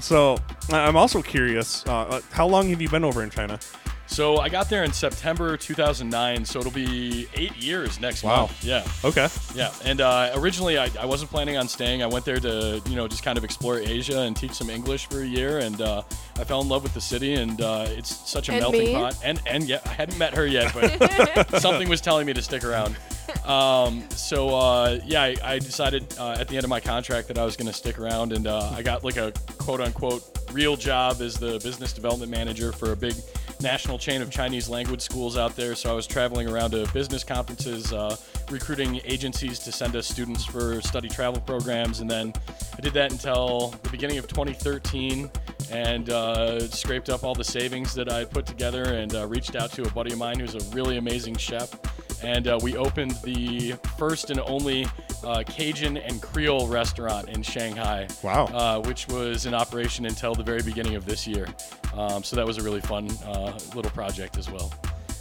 so 0.00 0.38
I- 0.72 0.80
I'm 0.86 0.96
also 0.96 1.22
curious. 1.22 1.86
Uh, 1.86 1.92
uh, 2.02 2.20
how 2.32 2.46
long 2.46 2.68
have 2.70 2.82
you 2.82 2.88
been 2.88 3.04
over 3.04 3.22
in 3.22 3.30
China? 3.30 3.58
So 4.06 4.36
I 4.38 4.48
got 4.48 4.68
there 4.68 4.84
in 4.84 4.92
September 4.92 5.56
2009, 5.56 6.44
so 6.44 6.60
it'll 6.60 6.70
be 6.70 7.26
eight 7.34 7.56
years 7.56 7.98
next 7.98 8.22
Wow. 8.22 8.42
month. 8.42 8.62
Yeah. 8.64 8.86
Okay. 9.02 9.28
Yeah, 9.54 9.72
and 9.84 10.00
uh, 10.00 10.32
originally 10.34 10.78
I, 10.78 10.90
I 11.00 11.06
wasn't 11.06 11.30
planning 11.30 11.56
on 11.56 11.66
staying. 11.68 12.02
I 12.02 12.06
went 12.06 12.24
there 12.24 12.38
to 12.38 12.80
you 12.86 12.96
know 12.96 13.08
just 13.08 13.22
kind 13.24 13.38
of 13.38 13.44
explore 13.44 13.78
Asia 13.80 14.20
and 14.20 14.36
teach 14.36 14.52
some 14.52 14.70
English 14.70 15.06
for 15.06 15.22
a 15.22 15.26
year, 15.26 15.58
and 15.58 15.80
uh, 15.80 16.02
I 16.38 16.44
fell 16.44 16.60
in 16.60 16.68
love 16.68 16.82
with 16.82 16.94
the 16.94 17.00
city, 17.00 17.34
and 17.34 17.60
uh, 17.60 17.86
it's 17.88 18.14
such 18.30 18.48
a 18.50 18.52
And 18.52 18.60
melting 18.60 18.80
me. 18.84 18.94
pot. 18.94 19.16
And 19.24 19.40
and 19.46 19.64
yeah, 19.64 19.80
I 19.84 19.88
hadn't 19.90 20.18
met 20.18 20.34
her 20.34 20.46
yet, 20.46 20.72
but 20.74 21.60
something 21.60 21.88
was 21.88 22.00
telling 22.00 22.26
me 22.26 22.34
to 22.34 22.42
stick 22.42 22.62
around. 22.62 22.96
Um, 23.44 24.04
so 24.10 24.50
uh, 24.54 25.00
yeah, 25.06 25.22
I, 25.22 25.36
I 25.42 25.58
decided 25.58 26.14
uh, 26.18 26.32
at 26.38 26.48
the 26.48 26.56
end 26.56 26.64
of 26.64 26.70
my 26.70 26.80
contract 26.80 27.28
that 27.28 27.38
I 27.38 27.44
was 27.44 27.56
going 27.56 27.66
to 27.68 27.72
stick 27.72 27.98
around, 27.98 28.32
and 28.32 28.46
uh, 28.46 28.70
I 28.74 28.82
got 28.82 29.02
like 29.02 29.16
a 29.16 29.32
quote 29.58 29.80
unquote 29.80 30.33
real 30.52 30.76
job 30.76 31.20
as 31.20 31.36
the 31.36 31.60
business 31.62 31.92
development 31.92 32.30
manager 32.30 32.72
for 32.72 32.92
a 32.92 32.96
big 32.96 33.14
national 33.60 33.98
chain 33.98 34.22
of 34.22 34.30
Chinese 34.30 34.68
language 34.68 35.00
schools 35.00 35.36
out 35.36 35.56
there. 35.56 35.74
So 35.74 35.90
I 35.90 35.94
was 35.94 36.06
traveling 36.06 36.48
around 36.48 36.72
to 36.72 36.86
business 36.92 37.24
conferences, 37.24 37.92
uh, 37.92 38.16
recruiting 38.50 39.00
agencies 39.04 39.58
to 39.60 39.72
send 39.72 39.96
us 39.96 40.06
students 40.06 40.44
for 40.44 40.80
study 40.82 41.08
travel 41.08 41.40
programs, 41.40 42.00
and 42.00 42.10
then 42.10 42.32
I 42.76 42.80
did 42.80 42.92
that 42.94 43.10
until 43.10 43.74
the 43.82 43.90
beginning 43.90 44.18
of 44.18 44.26
2013, 44.26 45.30
and 45.70 46.10
uh, 46.10 46.68
scraped 46.68 47.08
up 47.08 47.24
all 47.24 47.34
the 47.34 47.44
savings 47.44 47.94
that 47.94 48.10
I 48.12 48.24
put 48.24 48.46
together, 48.46 48.84
and 48.84 49.14
uh, 49.14 49.26
reached 49.26 49.56
out 49.56 49.72
to 49.72 49.82
a 49.82 49.90
buddy 49.90 50.12
of 50.12 50.18
mine 50.18 50.38
who's 50.38 50.54
a 50.54 50.76
really 50.76 50.98
amazing 50.98 51.36
chef, 51.36 51.74
and 52.22 52.48
uh, 52.48 52.58
we 52.62 52.76
opened 52.76 53.12
the 53.24 53.72
first 53.98 54.30
and 54.30 54.40
only 54.40 54.86
uh, 55.24 55.42
Cajun 55.46 55.96
and 55.96 56.20
Creole 56.20 56.68
restaurant 56.68 57.28
in 57.28 57.42
Shanghai. 57.42 58.08
Wow. 58.22 58.46
Uh, 58.46 58.80
which 58.82 59.08
was 59.08 59.46
in 59.46 59.54
operation 59.54 60.06
until 60.06 60.34
the 60.34 60.42
very 60.42 60.62
beginning 60.62 60.94
of 60.94 61.06
this 61.06 61.26
year. 61.26 61.46
Um, 61.94 62.22
so 62.22 62.36
that 62.36 62.46
was 62.46 62.58
a 62.58 62.62
really 62.62 62.80
fun 62.80 63.10
uh, 63.24 63.58
little 63.74 63.90
project 63.90 64.36
as 64.36 64.50
well. 64.50 64.72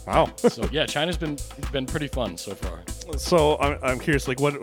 Wow. 0.07 0.34
So 0.49 0.68
yeah, 0.72 0.86
China's 0.86 1.18
been 1.18 1.38
been 1.72 1.86
pretty 1.86 2.07
fun 2.07 2.38
so 2.38 2.53
far. 2.53 2.84
So 3.18 3.57
I'm, 3.60 3.80
I'm 3.82 3.99
curious, 3.99 4.28
like, 4.28 4.40
what 4.40 4.56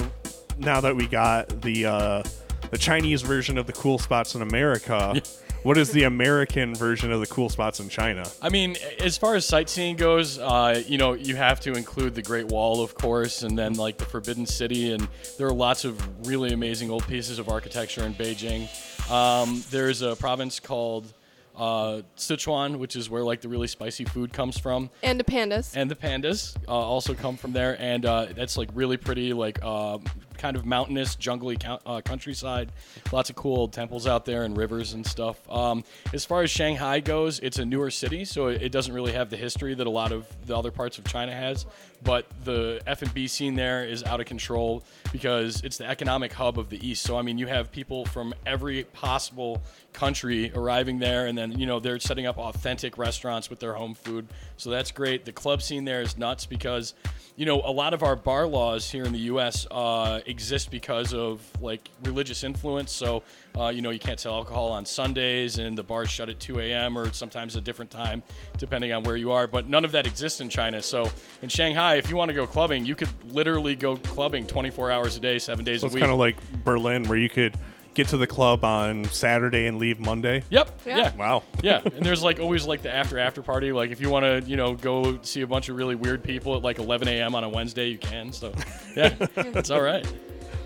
now 0.59 0.81
that 0.81 0.95
we 0.95 1.07
got 1.07 1.63
the 1.63 1.87
uh, 1.87 2.23
the 2.71 2.79
Chinese 2.79 3.23
version 3.23 3.59
of 3.59 3.67
the 3.67 3.73
cool 3.73 3.99
spots 3.99 4.35
in 4.35 4.43
America, 4.43 5.21
what 5.63 5.77
is 5.77 5.91
the 5.93 6.05
American 6.05 6.75
version 6.75 7.13
of 7.13 7.21
the 7.21 7.27
cool 7.27 7.49
spots 7.49 7.81
in 7.81 7.89
China? 7.89 8.27
I 8.41 8.49
mean, 8.49 8.77
as 8.99 9.17
far 9.19 9.35
as 9.35 9.45
sightseeing 9.45 9.97
goes, 9.97 10.39
uh, 10.39 10.83
you 10.87 10.99
know, 10.99 11.13
you 11.13 11.37
have 11.37 11.61
to 11.61 11.73
include 11.73 12.15
the 12.15 12.23
Great 12.23 12.47
Wall, 12.47 12.83
of 12.83 12.95
course, 12.95 13.43
and 13.43 13.59
then 13.59 13.75
like 13.75 13.99
the 13.99 14.07
Forbidden 14.07 14.47
City, 14.47 14.93
and 14.93 15.07
there 15.39 15.47
are 15.47 15.53
lots 15.53 15.85
of 15.85 16.27
really 16.27 16.53
amazing 16.53 16.91
old 16.91 17.07
pieces 17.07 17.39
of 17.39 17.49
architecture 17.49 18.05
in 18.05 18.15
Beijing. 18.15 18.69
Um, 19.11 19.63
there's 19.71 20.03
a 20.03 20.17
province 20.17 20.61
called 20.61 21.13
uh, 21.57 22.01
Sichuan, 22.17 22.79
which 22.79 22.97
is 22.97 23.11
where 23.11 23.23
like 23.23 23.43
the 23.43 23.49
really 23.49 23.67
spicy 23.67 24.05
food 24.05 24.33
comes 24.33 24.59
from. 24.59 24.89
And 25.03 25.21
the 25.21 25.25
pandas. 25.25 25.77
and 25.77 25.91
the 25.91 25.95
pandas 25.95 26.57
uh, 26.67 26.71
also 26.71 27.13
come 27.13 27.37
from 27.37 27.53
there 27.53 27.77
and 27.81 28.07
uh, 28.07 28.27
that's 28.35 28.57
like 28.57 28.71
really 28.73 28.97
pretty 28.97 29.33
like 29.33 29.59
uh, 29.63 29.99
kind 30.41 30.57
of 30.57 30.65
mountainous 30.65 31.15
jungly 31.17 31.59
uh, 31.87 32.01
countryside. 32.01 32.73
Lots 33.13 33.29
of 33.29 33.37
cool 33.37 33.59
old 33.59 33.73
temples 33.73 34.07
out 34.07 34.25
there 34.25 34.45
and 34.45 34.57
rivers 34.57 34.95
and 34.95 35.07
stuff. 35.07 35.39
Um, 35.51 35.85
as 36.15 36.25
far 36.25 36.43
as 36.43 36.51
shanghai 36.51 37.01
goes 37.01 37.39
it's 37.41 37.59
a 37.59 37.65
newer 37.65 37.91
city 37.91 38.25
so 38.25 38.49
it, 38.49 38.71
doesn't 38.71 38.95
really 38.95 39.13
have 39.13 39.31
the 39.31 39.37
history 39.37 39.75
that 39.75 39.87
a 39.87 39.91
lot 39.91 40.13
of 40.13 40.27
the 40.47 40.57
other 40.57 40.71
parts 40.71 40.99
of 40.99 41.05
china 41.05 41.33
has. 41.33 41.67
But 42.03 42.27
the 42.45 42.81
f&b 42.87 43.27
scene 43.27 43.55
there 43.55 43.85
is 43.85 44.03
out 44.05 44.21
of 44.21 44.27
control 44.27 44.83
because 45.13 45.61
it's 45.63 45.77
the 45.77 45.87
economic 45.87 46.33
hub 46.33 46.59
of 46.59 46.71
the 46.71 46.87
east. 46.87 47.03
So 47.03 47.19
i 47.19 47.23
mean 47.23 47.37
you 47.37 47.47
have 47.47 47.71
people 47.71 48.07
from 48.07 48.33
every 48.47 48.85
possible 48.85 49.61
country 49.93 50.53
arriving 50.55 51.01
there 51.01 51.27
and 51.27 51.37
then 51.37 51.59
you 51.59 51.67
know 51.67 51.81
they're 51.81 52.01
setting 52.01 52.27
up 52.27 52.39
authentic 52.39 52.97
restaurants 52.97 53.51
with 53.51 53.61
their 53.61 53.75
home 53.75 53.95
food. 53.95 54.27
So 54.57 54.71
that's 54.71 54.91
great. 54.91 55.25
The 55.25 55.33
club 55.33 55.63
scene 55.63 55.85
there 55.85 56.01
is 56.01 56.17
nuts 56.17 56.47
because 56.47 56.95
you 57.37 57.47
know 57.47 57.61
a 57.65 57.73
lot 57.73 57.95
of 57.95 58.03
our 58.03 58.17
bar 58.17 58.47
laws 58.47 58.91
here 58.91 59.05
in 59.05 59.13
the 59.13 59.19
us 59.21 59.67
uh, 59.71 60.21
exist 60.31 60.71
because 60.71 61.13
of 61.13 61.43
like 61.61 61.91
religious 62.05 62.45
influence. 62.45 62.93
So 62.93 63.23
uh, 63.59 63.69
you 63.69 63.83
know 63.83 63.91
you 63.91 63.99
can't 63.99 64.19
sell 64.19 64.35
alcohol 64.35 64.71
on 64.71 64.87
sundays 64.87 65.59
and 65.59 65.77
the 65.77 65.83
bars 65.83 66.09
shut 66.09 66.29
at 66.29 66.39
2 66.41 66.61
a.m 66.61 66.97
or 66.97 67.13
sometimes 67.13 67.57
a 67.57 67.61
different 67.61 67.91
time 67.91 68.23
depending 68.59 68.93
on 68.93 69.03
where 69.03 69.17
you 69.17 69.33
are. 69.33 69.47
But 69.47 69.69
none 69.69 69.85
of 69.85 69.93
that 69.93 70.07
exists 70.07 70.41
in 70.41 70.49
china. 70.49 70.81
So 70.83 71.11
in 71.43 71.49
shanghai 71.49 71.97
if 71.97 72.09
you 72.09 72.17
want 72.17 72.29
to 72.31 72.35
go 72.35 72.47
clubbing 72.47 72.87
you 72.87 72.95
could 72.95 73.09
literally 73.33 73.75
go 73.75 73.97
clubbing 73.97 74.47
24 74.47 74.91
hours 74.91 75.17
a 75.17 75.21
day 75.21 75.39
seven 75.39 75.65
days 75.65 75.81
So 75.81 75.87
a 75.87 75.89
it's 75.89 75.95
week. 75.95 76.03
kind 76.03 76.13
of 76.13 76.19
like 76.19 76.37
Berlin, 76.65 77.05
where 77.09 77.19
you 77.19 77.29
could 77.29 77.57
get 77.95 78.09
to 78.09 78.17
the 78.17 78.27
club 78.27 78.65
on 78.65 79.05
Saturday 79.07 79.67
and 79.67 79.79
leave 79.79 80.01
Monday. 80.01 80.45
Yep. 80.51 80.81
Yeah. 80.87 80.97
Yeah. 80.97 81.17
Wow. 81.17 81.43
yeah, 81.63 81.81
and 81.85 82.05
there's 82.05 82.23
like 82.23 82.41
always 82.41 82.67
like 82.67 82.83
the 82.83 82.95
after 82.95 83.19
after 83.19 83.43
party. 83.43 83.73
Like 83.73 83.91
if 83.91 84.01
you 84.01 84.11
want 84.11 84.25
to, 84.25 84.49
you 84.49 84.57
know, 84.57 84.75
go 84.75 85.21
see 85.23 85.43
a 85.43 85.47
bunch 85.47 85.69
of 85.69 85.77
really 85.77 85.95
weird 85.95 86.23
people 86.23 86.57
at 86.57 86.63
like 86.63 86.79
11 86.79 87.09
a.m. 87.09 87.35
on 87.35 87.45
a 87.45 87.49
Wednesday, 87.49 87.89
you 87.89 87.99
can. 87.99 88.33
So, 88.33 88.53
yeah, 88.97 89.15
it's 89.37 89.71
all 89.71 89.83
right. 89.83 90.07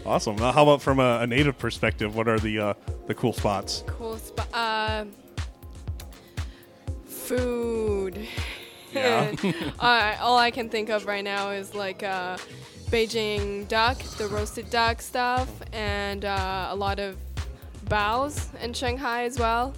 Awesome. 0.07 0.37
Now, 0.37 0.53
how 0.53 0.65
about 0.65 0.83
from 0.83 1.01
a, 1.01 1.21
a 1.21 1.27
native 1.27 1.59
perspective? 1.59 2.15
What 2.15 2.29
are 2.29 2.39
the 2.39 2.59
uh, 2.59 2.75
the 3.07 3.15
cool 3.15 3.33
spots? 3.33 3.85
Cool 3.87 4.19
spot. 4.19 4.49
Uh, 4.53 5.05
food. 7.07 8.29
Yeah. 8.93 9.35
uh, 9.81 10.17
all 10.21 10.37
I 10.39 10.51
can 10.51 10.69
think 10.69 10.91
of 10.91 11.07
right 11.07 11.25
now 11.25 11.51
is 11.51 11.75
like 11.75 12.03
uh, 12.03 12.37
Beijing 12.95 13.66
duck, 13.66 13.99
the 14.19 14.29
roasted 14.29 14.71
duck 14.71 15.03
stuff, 15.03 15.49
and 15.73 16.25
uh, 16.25 16.69
a 16.71 16.77
lot 16.77 17.01
of 17.01 17.16
baos 17.89 18.49
in 18.62 18.73
Shanghai 18.73 19.25
as 19.25 19.37
well. 19.37 19.75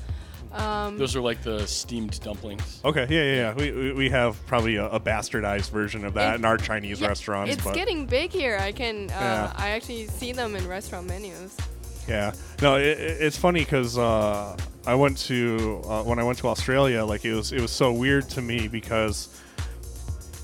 Um, 0.52 0.98
Those 0.98 1.16
are 1.16 1.22
like 1.22 1.40
the 1.43 1.66
steamed 1.66 2.20
dumplings. 2.20 2.82
Okay, 2.84 3.06
yeah, 3.09 3.22
yeah, 3.22 3.34
yeah. 3.34 3.55
We, 3.55 3.70
we, 3.72 3.93
we 3.94 4.10
have 4.10 4.36
probably 4.47 4.76
a, 4.76 4.84
a 4.90 5.01
bastardized 5.01 5.70
version 5.70 6.05
of 6.05 6.12
that 6.12 6.34
It- 6.34 6.38
in 6.40 6.44
our 6.44 6.59
Chinese 6.59 7.01
yeah, 7.01 7.09
restaurants. 7.09 7.55
It's 7.55 7.64
but 7.64 7.74
getting 7.74 8.05
big 8.05 8.32
here. 8.32 8.59
I 8.60 8.72
can. 8.72 9.09
Uh, 9.09 9.14
Yeah. 9.14 9.52
I 9.56 9.70
actually 9.70 10.09
see 10.09 10.32
them 10.32 10.55
in 10.55 10.68
restaurant 10.68 11.06
menus. 11.09 11.56
Yeah, 12.06 12.34
no, 12.60 12.76
it, 12.76 12.84
it- 12.84 13.22
it's 13.22 13.38
funny 13.38 13.60
because 13.60 13.97
uh, 13.97 14.59
I 14.86 14.94
went 14.94 15.16
to 15.20 15.80
uh, 15.88 16.02
when 16.02 16.18
I 16.18 16.22
went 16.22 16.36
to 16.40 16.48
Australia, 16.48 17.02
like 17.02 17.24
it 17.24 17.32
was 17.32 17.51
it 17.51 17.62
was 17.62 17.70
so 17.72 17.94
weird 17.94 18.28
to 18.30 18.43
me 18.43 18.68
because 18.68 19.30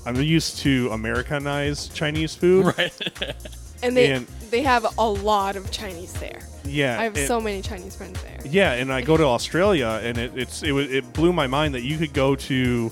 I'm 0.05 0.15
used 0.21 0.59
to 0.59 0.89
Americanized 0.91 1.93
Chinese 1.95 2.35
food. 2.35 2.73
Right. 2.77 2.93
And 3.83 3.97
they 3.97 4.11
And- 4.13 4.27
they 4.49 4.61
have 4.61 4.85
a 4.97 5.09
lot 5.09 5.57
of 5.57 5.69
Chinese 5.69 6.13
there. 6.13 6.39
Yeah, 6.63 6.97
I 6.97 7.03
have 7.03 7.17
and- 7.17 7.27
so 7.27 7.41
many 7.41 7.61
Chinese 7.61 7.95
friends 7.97 8.21
there. 8.23 8.39
Yeah, 8.45 8.71
and 8.73 8.93
I 8.93 9.01
go 9.01 9.17
to 9.17 9.25
Australia, 9.25 9.99
and 10.01 10.17
it, 10.17 10.31
it's 10.37 10.63
it, 10.63 10.71
wa- 10.71 10.79
it 10.79 11.11
blew 11.11 11.33
my 11.33 11.47
mind 11.47 11.73
that 11.75 11.81
you 11.81 11.97
could 11.97 12.13
go 12.13 12.33
to 12.35 12.89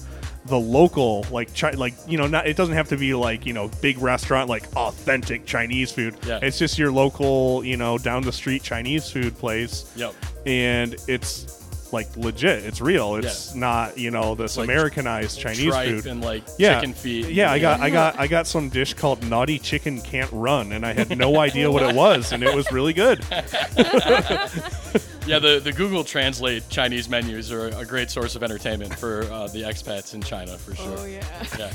the 0.48 0.58
local 0.60 1.26
like 1.32 1.56
chi- 1.56 1.72
like 1.72 1.94
you 2.08 2.18
know 2.18 2.28
not 2.28 2.46
it 2.48 2.58
doesn't 2.58 2.74
have 2.76 2.90
to 2.90 2.98
be 2.98 3.14
like 3.14 3.46
you 3.46 3.54
know 3.54 3.70
big 3.82 4.00
restaurant 4.00 4.50
like 4.50 4.64
authentic 4.76 5.46
Chinese 5.46 5.94
food. 5.94 6.18
Yeah. 6.28 6.40
It's 6.42 6.58
just 6.60 6.78
your 6.78 6.92
local 6.92 7.64
you 7.64 7.78
know 7.78 7.98
down 7.98 8.24
the 8.24 8.34
street 8.34 8.62
Chinese 8.62 9.10
food 9.10 9.38
place. 9.38 9.86
Yep. 9.96 10.14
And 10.46 10.96
it's 11.08 11.61
like 11.92 12.16
legit. 12.16 12.64
It's 12.64 12.82
real. 12.82 13.16
It's 13.16 13.54
not 13.56 13.98
you 13.98 14.12
know 14.12 14.36
this 14.36 14.58
like 14.58 14.66
Americanized 14.66 15.40
Chinese 15.40 15.66
tripe 15.66 15.90
food 15.90 16.06
and, 16.06 16.22
like, 16.22 16.44
yeah. 16.58 16.76
chicken 16.76 16.94
feet. 16.94 17.30
Yeah, 17.30 17.52
I 17.52 17.60
got 17.60 17.80
I 17.80 17.90
got 17.90 18.20
I 18.20 18.28
got 18.28 18.48
some 18.48 18.70
dish 18.70 18.94
called 18.94 19.28
Naughty 19.28 19.60
Chicken 19.60 20.02
Can't 20.02 20.32
Run, 20.32 20.72
and 20.72 20.86
I 20.86 20.94
had 20.94 21.18
no 21.18 21.40
idea 21.40 21.72
what 21.72 21.84
it 21.84 21.96
was, 21.96 22.32
and 22.32 22.44
it 22.44 22.54
was 22.56 22.72
really 22.72 22.94
good. 22.94 23.26
Yeah, 25.28 25.38
the, 25.38 25.60
the 25.60 25.72
Google 25.72 26.04
Translate 26.04 26.68
Chinese 26.70 27.08
menus 27.08 27.52
are 27.52 27.68
a 27.68 27.86
great 27.86 28.10
source 28.10 28.36
of 28.36 28.42
entertainment 28.42 28.98
for 28.98 29.24
uh, 29.32 29.48
the 29.48 29.62
expats 29.62 30.16
in 30.16 30.22
China, 30.22 30.58
for 30.58 30.76
sure. 30.76 30.98
Oh 30.98 31.06
yeah. 31.06 31.24
Yeah. 31.60 31.72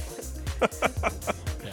yeah, 1.65 1.71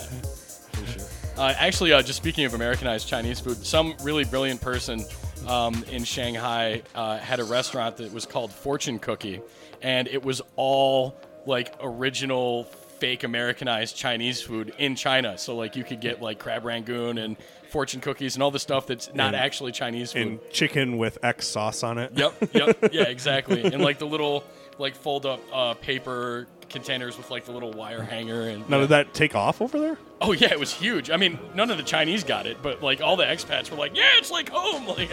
for 0.71 0.85
sure. 0.85 1.07
Uh, 1.35 1.51
actually, 1.57 1.91
uh, 1.91 1.99
just 1.99 2.17
speaking 2.17 2.45
of 2.45 2.53
Americanized 2.53 3.07
Chinese 3.07 3.39
food, 3.39 3.57
some 3.65 3.95
really 4.03 4.23
brilliant 4.23 4.61
person 4.61 5.03
um, 5.47 5.83
in 5.91 6.03
Shanghai 6.03 6.81
uh, 6.95 7.17
had 7.17 7.39
a 7.39 7.43
restaurant 7.43 7.97
that 7.97 8.11
was 8.13 8.25
called 8.25 8.51
Fortune 8.51 8.99
Cookie, 8.99 9.41
and 9.81 10.07
it 10.07 10.23
was 10.23 10.41
all 10.55 11.15
like 11.45 11.73
original 11.81 12.63
fake 12.99 13.23
Americanized 13.23 13.95
Chinese 13.97 14.41
food 14.41 14.73
in 14.77 14.95
China. 14.95 15.37
So 15.37 15.55
like 15.55 15.75
you 15.75 15.83
could 15.83 15.99
get 15.99 16.21
like 16.21 16.39
crab 16.39 16.63
rangoon 16.63 17.17
and 17.17 17.35
fortune 17.69 17.99
cookies 18.01 18.35
and 18.35 18.43
all 18.43 18.51
the 18.51 18.59
stuff 18.59 18.87
that's 18.87 19.13
not 19.13 19.27
And- 19.33 19.35
actually 19.35 19.71
Chinese 19.73 20.13
food. 20.13 20.21
And 20.21 20.39
chicken 20.51 20.97
with 20.97 21.17
X 21.23 21.47
sauce 21.47 21.83
on 21.83 21.97
it. 21.97 22.11
Yep, 22.15 22.49
yep, 22.53 22.77
yeah, 22.93 23.03
exactly. 23.03 23.63
And 23.63 23.81
like 23.83 23.99
the 23.99 24.05
little 24.07 24.43
like 24.77 24.95
fold 24.95 25.25
up 25.25 25.41
uh, 25.51 25.73
paper 25.73 26.47
containers 26.69 27.17
with 27.17 27.29
like 27.29 27.45
the 27.45 27.51
little 27.51 27.71
wire 27.71 28.01
hanger 28.01 28.43
and 28.47 28.67
Now, 28.69 28.77
yeah. 28.77 28.81
did 28.81 28.89
that 28.91 29.13
take 29.13 29.35
off 29.35 29.61
over 29.61 29.79
there? 29.79 29.97
Oh 30.25 30.31
yeah, 30.31 30.51
it 30.53 30.59
was 30.59 30.73
huge. 30.73 31.09
I 31.11 31.17
mean, 31.17 31.37
none 31.53 31.69
of 31.69 31.75
the 31.77 31.83
Chinese 31.83 32.23
got 32.23 32.47
it, 32.47 32.57
but 32.63 32.81
like 32.81 33.01
all 33.01 33.17
the 33.17 33.25
expats 33.25 33.69
were 33.69 33.75
like, 33.75 33.93
"Yeah, 33.95 34.09
it's 34.17 34.31
like 34.31 34.49
home." 34.49 34.87
Like, 34.93 35.09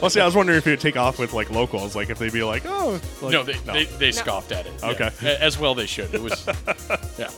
Well, 0.00 0.10
see, 0.10 0.20
I 0.20 0.24
was 0.26 0.34
wondering 0.34 0.56
if 0.58 0.66
it 0.66 0.70
would 0.70 0.80
take 0.80 0.96
off 0.96 1.18
with 1.18 1.32
like 1.34 1.50
locals, 1.50 1.94
like 1.94 2.08
if 2.08 2.18
they'd 2.18 2.32
be 2.32 2.42
like, 2.42 2.62
"Oh, 2.66 2.98
like, 3.20 3.32
no, 3.32 3.42
they, 3.42 3.52
They, 3.54 3.84
they 3.84 4.10
scoffed 4.12 4.52
at 4.52 4.66
it. 4.66 4.72
Okay. 4.82 5.10
A- 5.22 5.42
as 5.42 5.58
well 5.58 5.74
they 5.74 5.86
should. 5.86 6.14
It 6.14 6.22
was, 6.22 6.46
yeah. 7.18 7.30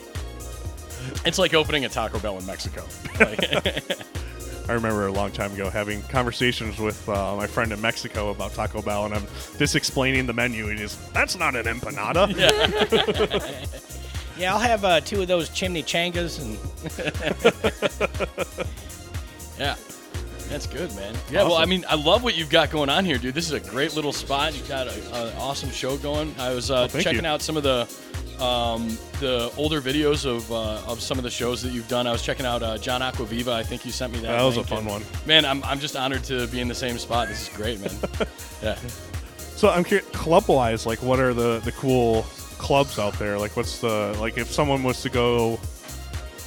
It's 1.24 1.38
like 1.38 1.52
opening 1.54 1.84
a 1.84 1.88
Taco 1.88 2.18
Bell 2.20 2.38
in 2.38 2.46
Mexico. 2.46 2.84
Like, 3.18 3.40
I 4.68 4.72
remember 4.72 5.06
a 5.06 5.12
long 5.12 5.30
time 5.32 5.52
ago 5.52 5.70
having 5.70 6.02
conversations 6.04 6.78
with 6.78 7.08
uh, 7.08 7.36
my 7.36 7.46
friend 7.46 7.72
in 7.72 7.80
Mexico 7.80 8.30
about 8.30 8.52
Taco 8.54 8.82
Bell, 8.82 9.06
and 9.06 9.14
I'm 9.14 9.26
just 9.58 9.74
explaining 9.76 10.26
the 10.26 10.32
menu, 10.32 10.68
and 10.68 10.78
he's, 10.78 10.96
"That's 11.12 11.36
not 11.36 11.54
an 11.56 11.64
empanada." 11.66 12.28
Yeah, 12.36 13.38
I'll 14.44 14.58
have 14.58 14.84
uh, 14.84 15.00
two 15.00 15.22
of 15.22 15.28
those 15.28 15.48
chimichangas 15.50 16.40
and 16.40 16.58
Yeah. 19.58 19.76
That's 20.48 20.66
good, 20.66 20.94
man. 20.94 21.14
Yeah, 21.30 21.42
well, 21.42 21.56
I 21.56 21.64
mean, 21.64 21.84
I 21.88 21.96
love 21.96 22.22
what 22.22 22.36
you've 22.36 22.50
got 22.50 22.70
going 22.70 22.88
on 22.88 23.04
here, 23.04 23.18
dude. 23.18 23.34
This 23.34 23.46
is 23.46 23.52
a 23.52 23.60
great 23.60 23.94
little 23.96 24.12
spot. 24.12 24.54
You've 24.56 24.68
got 24.68 24.86
an 24.86 25.32
awesome 25.38 25.70
show 25.70 25.96
going. 25.96 26.32
I 26.38 26.54
was 26.54 26.70
uh, 26.70 26.86
thank 26.86 27.02
checking 27.02 27.22
you. 27.24 27.28
out 27.28 27.42
some 27.42 27.56
of 27.56 27.64
the 27.64 27.80
um, 28.42 28.96
the 29.18 29.50
older 29.56 29.80
videos 29.80 30.24
of 30.24 30.50
uh, 30.52 30.90
of 30.90 31.00
some 31.00 31.18
of 31.18 31.24
the 31.24 31.30
shows 31.30 31.62
that 31.62 31.72
you've 31.72 31.88
done. 31.88 32.06
I 32.06 32.12
was 32.12 32.22
checking 32.22 32.46
out 32.46 32.62
uh, 32.62 32.78
John 32.78 33.00
Acquaviva. 33.00 33.48
I 33.52 33.64
think 33.64 33.84
you 33.84 33.90
sent 33.90 34.12
me 34.12 34.20
that. 34.20 34.38
That 34.38 34.42
was 34.44 34.56
a 34.56 34.62
fun 34.62 34.78
and- 34.80 34.86
one. 34.86 35.02
Man, 35.26 35.44
I'm, 35.44 35.64
I'm 35.64 35.80
just 35.80 35.96
honored 35.96 36.22
to 36.24 36.46
be 36.46 36.60
in 36.60 36.68
the 36.68 36.74
same 36.74 36.96
spot. 36.98 37.26
This 37.26 37.48
is 37.48 37.56
great, 37.56 37.80
man. 37.80 37.90
yeah. 38.62 38.76
So 39.38 39.70
I'm 39.70 39.82
curious, 39.84 40.06
club-wise, 40.10 40.84
like, 40.86 41.02
what 41.02 41.18
are 41.18 41.34
the 41.34 41.60
the 41.64 41.72
cool 41.72 42.22
clubs 42.66 42.98
out 42.98 43.16
there? 43.16 43.38
Like, 43.38 43.56
what's 43.56 43.78
the 43.78 44.16
like 44.20 44.38
if 44.38 44.50
someone 44.50 44.82
was 44.82 45.00
to 45.02 45.08
go 45.08 45.60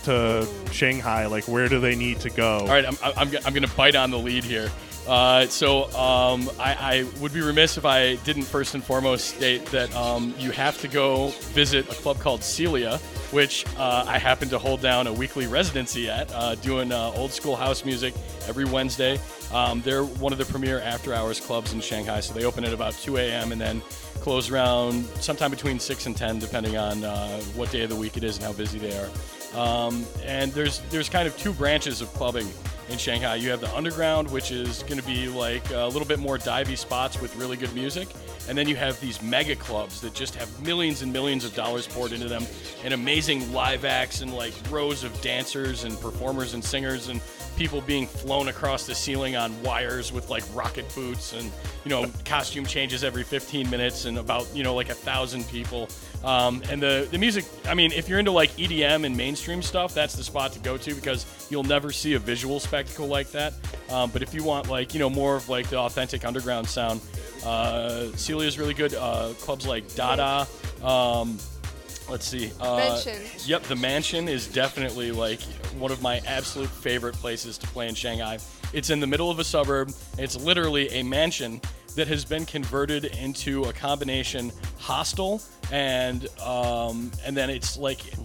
to 0.03 0.45
Shanghai, 0.71 1.27
like, 1.27 1.47
where 1.47 1.69
do 1.69 1.79
they 1.79 1.95
need 1.95 2.19
to 2.19 2.29
go? 2.29 2.59
All 2.59 2.67
right, 2.67 2.85
I'm, 2.85 2.97
I'm, 3.01 3.31
I'm 3.45 3.53
to 3.53 3.75
bite 3.75 3.95
on 3.95 4.11
the 4.11 4.19
lead 4.19 4.43
here. 4.43 4.69
Uh, 5.07 5.47
so 5.47 5.85
um, 5.95 6.49
I, 6.59 6.75
I 6.79 7.05
would 7.21 7.33
be 7.33 7.41
remiss 7.41 7.77
if 7.77 7.85
I 7.85 8.15
didn't 8.17 8.43
first 8.43 8.75
and 8.75 8.83
foremost 8.83 9.35
state 9.35 9.65
that 9.67 9.95
um, 9.95 10.35
you 10.37 10.51
have 10.51 10.79
to 10.81 10.87
go 10.89 11.29
visit 11.53 11.89
a 11.89 11.95
club 11.95 12.19
called 12.19 12.43
Celia, 12.43 12.97
which 13.31 13.65
uh, 13.77 14.03
I 14.05 14.19
happen 14.19 14.49
to 14.49 14.59
hold 14.59 14.81
down 14.81 15.07
a 15.07 15.13
weekly 15.13 15.47
residency 15.47 16.09
at, 16.09 16.31
uh, 16.33 16.55
doing 16.55 16.91
uh, 16.91 17.11
old 17.15 17.31
school 17.31 17.55
house 17.55 17.85
music 17.85 18.13
every 18.47 18.65
Wednesday. 18.65 19.17
Um, 19.53 19.81
they're 19.81 20.03
one 20.03 20.31
of 20.31 20.37
the 20.37 20.45
premier 20.45 20.79
after 20.79 21.13
hours 21.13 21.39
clubs 21.39 21.73
in 21.73 21.81
Shanghai, 21.81 22.19
so 22.19 22.33
they 22.33 22.45
open 22.45 22.63
at 22.63 22.73
about 22.73 22.93
2 22.93 23.17
a.m. 23.17 23.51
and 23.51 23.59
then 23.59 23.81
close 24.21 24.51
around 24.51 25.05
sometime 25.21 25.49
between 25.49 25.79
6 25.79 26.05
and 26.05 26.15
10, 26.15 26.39
depending 26.39 26.77
on 26.77 27.03
uh, 27.03 27.39
what 27.55 27.71
day 27.71 27.81
of 27.81 27.89
the 27.89 27.95
week 27.95 28.17
it 28.17 28.23
is 28.23 28.37
and 28.37 28.45
how 28.45 28.53
busy 28.53 28.77
they 28.77 28.95
are. 28.97 29.09
Um, 29.55 30.05
and 30.23 30.51
there's 30.51 30.79
there's 30.91 31.09
kind 31.09 31.27
of 31.27 31.35
two 31.37 31.53
branches 31.53 32.01
of 32.01 32.13
clubbing 32.13 32.47
in 32.89 32.97
Shanghai. 32.97 33.35
You 33.35 33.49
have 33.49 33.61
the 33.61 33.75
underground, 33.75 34.29
which 34.29 34.51
is 34.51 34.83
going 34.83 34.99
to 34.99 35.05
be 35.05 35.27
like 35.27 35.67
a 35.71 35.87
little 35.87 36.07
bit 36.07 36.19
more 36.19 36.37
divey 36.37 36.77
spots 36.77 37.19
with 37.19 37.35
really 37.35 37.57
good 37.57 37.73
music, 37.73 38.07
and 38.47 38.57
then 38.57 38.67
you 38.67 38.75
have 38.75 38.99
these 38.99 39.21
mega 39.23 39.55
clubs 39.55 40.01
that 40.01 40.13
just 40.13 40.35
have 40.35 40.63
millions 40.63 41.01
and 41.01 41.11
millions 41.11 41.45
of 41.45 41.55
dollars 41.55 41.87
poured 41.87 42.11
into 42.11 42.27
them, 42.27 42.45
and 42.83 42.93
amazing 42.93 43.51
live 43.51 43.85
acts 43.85 44.21
and 44.21 44.33
like 44.33 44.53
rows 44.69 45.03
of 45.03 45.19
dancers 45.21 45.83
and 45.83 45.99
performers 45.99 46.53
and 46.53 46.63
singers 46.63 47.07
and 47.07 47.19
people 47.59 47.81
being 47.81 48.07
flown 48.07 48.47
across 48.47 48.87
the 48.87 48.95
ceiling 48.95 49.35
on 49.35 49.61
wires 49.63 50.13
with 50.13 50.29
like 50.29 50.45
rocket 50.53 50.85
boots 50.95 51.33
and 51.33 51.51
you 51.83 51.89
know 51.89 52.09
costume 52.23 52.65
changes 52.65 53.03
every 53.03 53.21
15 53.21 53.69
minutes 53.69 54.05
and 54.05 54.17
about 54.17 54.47
you 54.55 54.63
know 54.63 54.73
like 54.73 54.87
a 54.87 54.93
thousand 54.93 55.45
people. 55.49 55.89
Um, 56.23 56.63
and 56.69 56.81
the, 56.81 57.07
the 57.11 57.17
music 57.17 57.45
i 57.65 57.73
mean 57.73 57.93
if 57.93 58.09
you're 58.09 58.19
into 58.19 58.31
like 58.31 58.49
edm 58.51 59.05
and 59.05 59.15
mainstream 59.15 59.61
stuff 59.61 59.93
that's 59.93 60.15
the 60.15 60.23
spot 60.23 60.51
to 60.51 60.59
go 60.59 60.75
to 60.75 60.93
because 60.93 61.25
you'll 61.49 61.63
never 61.63 61.93
see 61.93 62.13
a 62.13 62.19
visual 62.19 62.59
spectacle 62.61 63.07
like 63.07 63.29
that. 63.31 63.53
Um, 63.89 64.09
but 64.11 64.21
if 64.21 64.33
you 64.33 64.43
want 64.43 64.69
like 64.69 64.93
you 64.93 64.99
know 65.01 65.09
more 65.09 65.35
of 65.35 65.49
like 65.49 65.69
the 65.69 65.79
authentic 65.79 66.23
underground 66.23 66.65
sound 66.65 67.01
uh, 67.45 68.05
celia 68.15 68.47
is 68.47 68.57
really 68.57 68.73
good 68.73 68.93
uh, 68.93 69.33
clubs 69.41 69.67
like 69.67 69.93
dada 69.95 70.47
um, 70.81 71.37
let's 72.09 72.25
see 72.25 72.51
uh, 72.59 72.77
Mansion. 72.77 73.21
Yep, 73.45 73.63
the 73.63 73.75
mansion 73.75 74.27
is 74.27 74.47
definitely 74.47 75.11
like 75.11 75.41
one 75.77 75.91
of 75.91 76.01
my 76.01 76.21
absolute 76.25 76.69
favorite 76.69 77.15
places 77.15 77.57
to 77.59 77.67
play 77.67 77.87
in 77.87 77.95
Shanghai. 77.95 78.39
It's 78.73 78.89
in 78.89 78.99
the 78.99 79.07
middle 79.07 79.31
of 79.31 79.39
a 79.39 79.43
suburb. 79.43 79.91
It's 80.17 80.35
literally 80.35 80.89
a 80.89 81.03
mansion 81.03 81.61
that 81.95 82.07
has 82.07 82.23
been 82.23 82.45
converted 82.45 83.05
into 83.05 83.63
a 83.63 83.73
combination 83.73 84.51
hostel 84.77 85.41
and 85.71 86.27
um, 86.39 87.11
and 87.25 87.35
then 87.35 87.49
it's 87.49 87.77
like 87.77 88.07
it, 88.07 88.19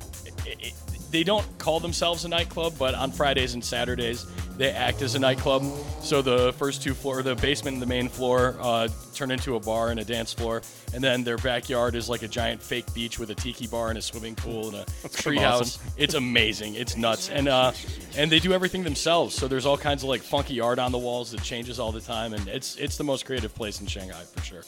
it, 0.47 0.75
they 1.15 1.23
don't 1.23 1.47
call 1.59 1.79
themselves 1.79 2.25
a 2.25 2.29
nightclub, 2.29 2.75
but 2.77 2.93
on 2.95 3.13
Fridays 3.13 3.55
and 3.55 3.65
Saturdays 3.65 4.27
they 4.57 4.71
act 4.71 5.01
as 5.01 5.15
a 5.15 5.19
nightclub. 5.19 5.63
So 6.01 6.23
the 6.23 6.53
first 6.55 6.83
two 6.83 6.93
floor, 6.93 7.23
the 7.23 7.37
basement 7.37 7.75
and 7.75 7.83
the 7.83 7.87
main 7.87 8.09
floor, 8.09 8.57
uh, 8.61 8.89
turn 9.15 9.31
into 9.31 9.55
a 9.55 9.61
bar 9.61 9.91
and 9.91 10.01
a 10.01 10.05
dance 10.05 10.33
floor, 10.33 10.63
and 10.93 11.03
then 11.03 11.23
their 11.23 11.39
backyard 11.39 11.95
is 11.95 12.09
like 12.09 12.23
a 12.23 12.29
giant 12.29 12.61
fake 12.61 12.93
beach 12.95 13.19
with 13.21 13.31
a 13.31 13.35
tiki 13.35 13.69
bar 13.69 13.91
and 13.91 13.99
a 13.99 14.03
swimming 14.03 14.35
pool 14.35 14.69
and 14.69 14.77
a 14.77 14.85
treehouse. 15.09 15.61
awesome. 15.61 15.93
It's 15.97 16.15
amazing. 16.15 16.75
It's 16.75 16.97
nuts, 16.97 17.31
and 17.31 17.47
uh, 17.47 17.73
and 18.17 18.31
they 18.31 18.41
do 18.41 18.53
everything 18.53 18.83
themselves. 18.83 19.37
So 19.37 19.47
there's 19.47 19.67
all 19.67 19.79
kinds 19.79 20.03
of 20.03 20.09
like 20.09 20.21
funky 20.21 20.59
art 20.59 20.81
on 20.81 20.91
the 20.91 20.99
walls 20.99 21.31
that 21.31 21.43
changes 21.43 21.79
all 21.79 21.93
the 21.93 22.01
time, 22.01 22.35
and 22.35 22.49
it's 22.49 22.77
it's 22.77 22.97
the 22.97 23.05
most 23.05 23.25
creative 23.25 23.55
place 23.55 23.81
in 23.81 23.87
Shanghai 23.87 24.23
for 24.35 24.43
sure. 24.43 24.63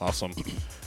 Awesome. 0.00 0.32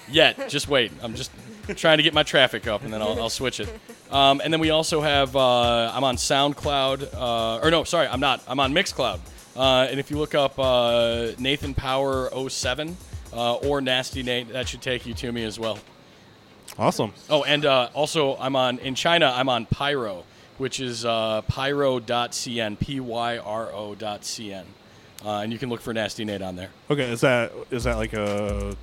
yet. 0.10 0.48
Just 0.50 0.68
wait. 0.70 0.92
I'm 1.02 1.16
just 1.16 1.32
trying 1.76 1.98
to 1.98 2.04
get 2.04 2.14
my 2.14 2.24
traffic 2.24 2.68
up, 2.68 2.84
and 2.84 2.94
then 2.94 3.02
I'll, 3.02 3.20
I'll 3.22 3.30
switch 3.30 3.60
it. 3.60 3.70
Um, 4.12 4.42
and 4.44 4.52
then 4.52 4.60
we 4.60 4.70
also 4.70 5.02
have 5.02 5.36
uh, 5.36 5.92
I'm 5.94 6.04
on 6.04 6.16
SoundCloud, 6.18 7.14
uh, 7.14 7.64
or 7.64 7.72
no, 7.72 7.84
sorry, 7.84 8.08
I'm 8.08 8.20
not. 8.20 8.42
I'm 8.48 8.60
on 8.60 8.74
Mixcloud. 8.74 9.20
Uh, 9.56 9.88
and 9.90 10.00
if 10.00 10.10
you 10.10 10.18
look 10.18 10.34
up 10.34 10.58
uh, 10.58 11.32
Nathan 11.38 11.74
Power 11.74 12.30
07 12.50 12.96
uh, 13.34 13.56
or 13.56 13.82
Nasty 13.82 14.24
Nate, 14.24 14.50
that 14.54 14.68
should 14.68 14.82
take 14.82 15.06
you 15.06 15.14
to 15.16 15.32
me 15.32 15.44
as 15.44 15.60
well. 15.60 15.78
Awesome. 16.78 17.14
Oh, 17.30 17.44
and 17.44 17.66
uh, 17.66 17.90
also 17.94 18.38
I'm 18.38 18.56
on 18.56 18.80
in 18.80 18.96
China. 18.96 19.32
I'm 19.36 19.50
on 19.50 19.66
Pyro, 19.66 20.24
which 20.58 20.80
is 20.80 21.06
uh, 21.06 21.42
pyro.cn, 21.44 22.80
p-y-r-o.cn, 22.80 24.64
uh, 25.26 25.30
and 25.30 25.52
you 25.52 25.60
can 25.60 25.70
look 25.70 25.82
for 25.82 25.94
Nasty 25.94 26.24
Nate 26.24 26.42
on 26.42 26.56
there. 26.56 26.70
Okay, 26.90 27.12
is 27.12 27.22
that 27.22 27.52
is 27.72 27.84
that 27.84 27.98
like 27.98 28.14
a 28.14 28.76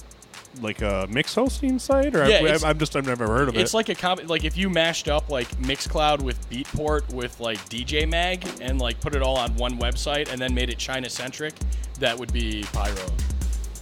like 0.63 0.83
a 0.83 1.07
mix 1.11 1.35
hosting 1.35 1.79
site 1.79 2.15
or 2.15 2.29
Yeah, 2.29 2.37
I, 2.37 2.45
it's- 2.45 2.65
I'm 2.65 2.79
just 2.79 2.95
I've 2.97 3.07
never 3.07 3.27
heard 3.27 3.49
of 3.49 3.55
It's 3.55 3.59
it. 3.59 3.63
It's 3.63 3.75
like 3.75 3.89
a 3.89 3.95
com- 3.95 4.27
like 4.27 4.45
if 4.45 4.57
you 4.57 4.69
mashed 4.71 5.09
up 5.09 5.31
like 5.31 5.49
Mixcloud 5.59 6.23
with 6.23 6.49
Beatport 6.51 7.13
with 7.13 7.39
like 7.41 7.59
DJ 7.69 8.09
Mag 8.09 8.47
and 8.61 8.81
like 8.81 9.01
put 9.01 9.15
it 9.15 9.23
all 9.23 9.37
on 9.37 9.55
one 9.57 9.79
website 9.79 10.31
and 10.33 10.41
then 10.41 10.55
made 10.55 10.71
it 10.71 10.79
China 10.79 11.09
centric, 11.11 11.55
that 11.99 12.19
would 12.19 12.33
be 12.33 12.65
Pyro. 12.73 12.95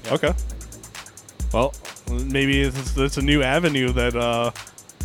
Yeah. 0.05 0.15
Okay. 0.15 0.33
Well, 1.53 1.75
maybe 2.11 2.63
it's, 2.63 2.97
it's 2.97 3.17
a 3.17 3.23
new 3.23 3.43
avenue 3.43 3.93
that. 3.93 4.15
Uh, 4.17 4.51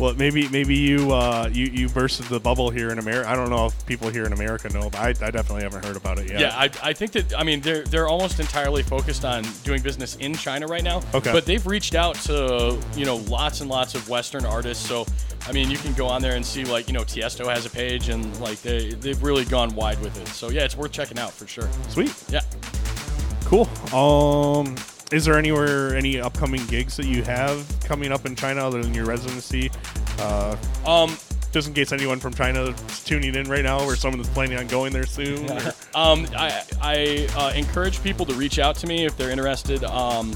well, 0.02 0.14
maybe 0.14 0.48
maybe 0.48 0.74
you 0.74 1.12
uh, 1.12 1.48
you 1.52 1.66
you 1.66 1.88
bursted 1.88 2.26
the 2.26 2.40
bubble 2.40 2.70
here 2.70 2.90
in 2.90 2.98
America. 2.98 3.30
I 3.30 3.36
don't 3.36 3.50
know 3.50 3.66
if 3.66 3.86
people 3.86 4.10
here 4.10 4.24
in 4.24 4.32
America 4.32 4.68
know, 4.70 4.90
but 4.90 4.96
I, 4.98 5.08
I 5.10 5.30
definitely 5.30 5.62
haven't 5.62 5.84
heard 5.84 5.96
about 5.96 6.18
it 6.18 6.28
yet. 6.28 6.40
Yeah, 6.40 6.56
I, 6.56 6.70
I 6.82 6.92
think 6.92 7.12
that 7.12 7.38
I 7.38 7.44
mean 7.44 7.60
they're 7.60 7.84
they're 7.84 8.08
almost 8.08 8.40
entirely 8.40 8.82
focused 8.82 9.24
on 9.24 9.44
doing 9.62 9.80
business 9.80 10.16
in 10.16 10.34
China 10.34 10.66
right 10.66 10.82
now. 10.82 11.02
Okay. 11.14 11.30
But 11.30 11.46
they've 11.46 11.64
reached 11.64 11.94
out 11.94 12.16
to 12.22 12.76
you 12.96 13.04
know 13.04 13.16
lots 13.16 13.60
and 13.60 13.70
lots 13.70 13.94
of 13.94 14.08
Western 14.08 14.44
artists. 14.44 14.84
So 14.84 15.06
I 15.46 15.52
mean 15.52 15.70
you 15.70 15.78
can 15.78 15.92
go 15.92 16.08
on 16.08 16.20
there 16.20 16.34
and 16.34 16.44
see 16.44 16.64
like 16.64 16.88
you 16.88 16.94
know 16.94 17.02
Tiesto 17.02 17.46
has 17.46 17.64
a 17.64 17.70
page 17.70 18.08
and 18.08 18.40
like 18.40 18.60
they 18.60 18.94
they've 18.94 19.22
really 19.22 19.44
gone 19.44 19.72
wide 19.76 20.00
with 20.00 20.20
it. 20.20 20.26
So 20.28 20.50
yeah, 20.50 20.64
it's 20.64 20.76
worth 20.76 20.90
checking 20.90 21.20
out 21.20 21.30
for 21.30 21.46
sure. 21.46 21.68
Sweet. 21.90 22.12
Yeah. 22.28 22.40
Cool. 23.44 23.68
Um, 23.94 24.74
is 25.12 25.24
there 25.24 25.38
anywhere 25.38 25.94
any 25.94 26.20
upcoming 26.20 26.64
gigs 26.66 26.96
that 26.96 27.06
you 27.06 27.22
have 27.22 27.66
coming 27.84 28.12
up 28.12 28.26
in 28.26 28.34
China 28.34 28.66
other 28.66 28.82
than 28.82 28.94
your 28.94 29.04
residency? 29.04 29.70
Uh, 30.18 30.56
um, 30.86 31.16
just 31.52 31.68
in 31.68 31.74
case 31.74 31.92
anyone 31.92 32.18
from 32.18 32.32
China 32.32 32.62
is 32.62 33.04
tuning 33.04 33.34
in 33.34 33.48
right 33.48 33.62
now, 33.62 33.84
or 33.84 33.94
someone 33.94 34.18
that's 34.18 34.32
planning 34.32 34.58
on 34.58 34.66
going 34.66 34.92
there 34.92 35.06
soon. 35.06 35.48
Um, 35.94 36.26
I, 36.34 36.62
I 36.80 37.28
uh, 37.36 37.52
encourage 37.54 38.02
people 38.02 38.24
to 38.24 38.32
reach 38.32 38.58
out 38.58 38.76
to 38.76 38.86
me 38.86 39.04
if 39.04 39.14
they're 39.18 39.30
interested 39.30 39.84
um, 39.84 40.32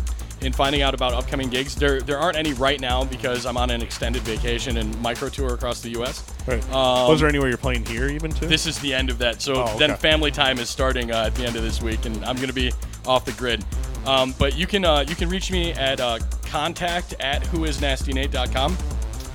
in 0.47 0.53
finding 0.53 0.81
out 0.83 0.95
about 0.95 1.13
upcoming 1.13 1.51
gigs. 1.51 1.75
There, 1.75 2.01
there 2.01 2.19
aren't 2.19 2.37
any 2.37 2.55
right 2.55 2.81
now 2.81 3.05
because 3.05 3.45
I'm 3.45 3.57
on 3.57 3.71
an 3.71 3.83
extended 3.83 4.23
vacation 4.23 4.79
and 4.79 4.99
micro 5.03 5.29
tour 5.29 5.53
across 5.55 5.81
the 5.81 5.91
U.S. 5.91 6.25
Right. 6.47 6.63
Um, 6.73 7.09
Was 7.09 7.21
there 7.21 7.29
anywhere 7.29 7.49
you're 7.49 7.59
playing 7.59 7.85
here 7.85 8.09
even 8.09 8.31
too? 8.31 8.47
This 8.47 8.67
is 8.67 8.79
the 8.79 8.95
end 8.95 9.11
of 9.11 9.19
that. 9.19 9.43
So 9.43 9.65
Oh, 9.67 9.79
then 9.79 9.97
family 9.97 10.31
time 10.31 10.59
is 10.59 10.71
starting 10.71 11.11
uh, 11.13 11.25
at 11.27 11.35
the 11.35 11.45
end 11.45 11.57
of 11.57 11.63
this 11.63 11.83
week, 11.83 12.07
and 12.07 12.17
I'm 12.25 12.37
going 12.37 12.49
to 12.49 12.55
be 12.55 12.73
off 13.07 13.25
the 13.25 13.33
grid. 13.33 13.65
Um, 14.07 14.35
but 14.39 14.57
you 14.57 14.67
can 14.67 14.85
uh, 14.85 15.05
you 15.07 15.17
can 15.17 15.29
reach 15.29 15.51
me 15.51 15.73
at 15.73 16.01
uh, 16.01 16.21
contact 16.45 17.15
at 17.21 17.43
whoisnastynate.com. 17.43 18.77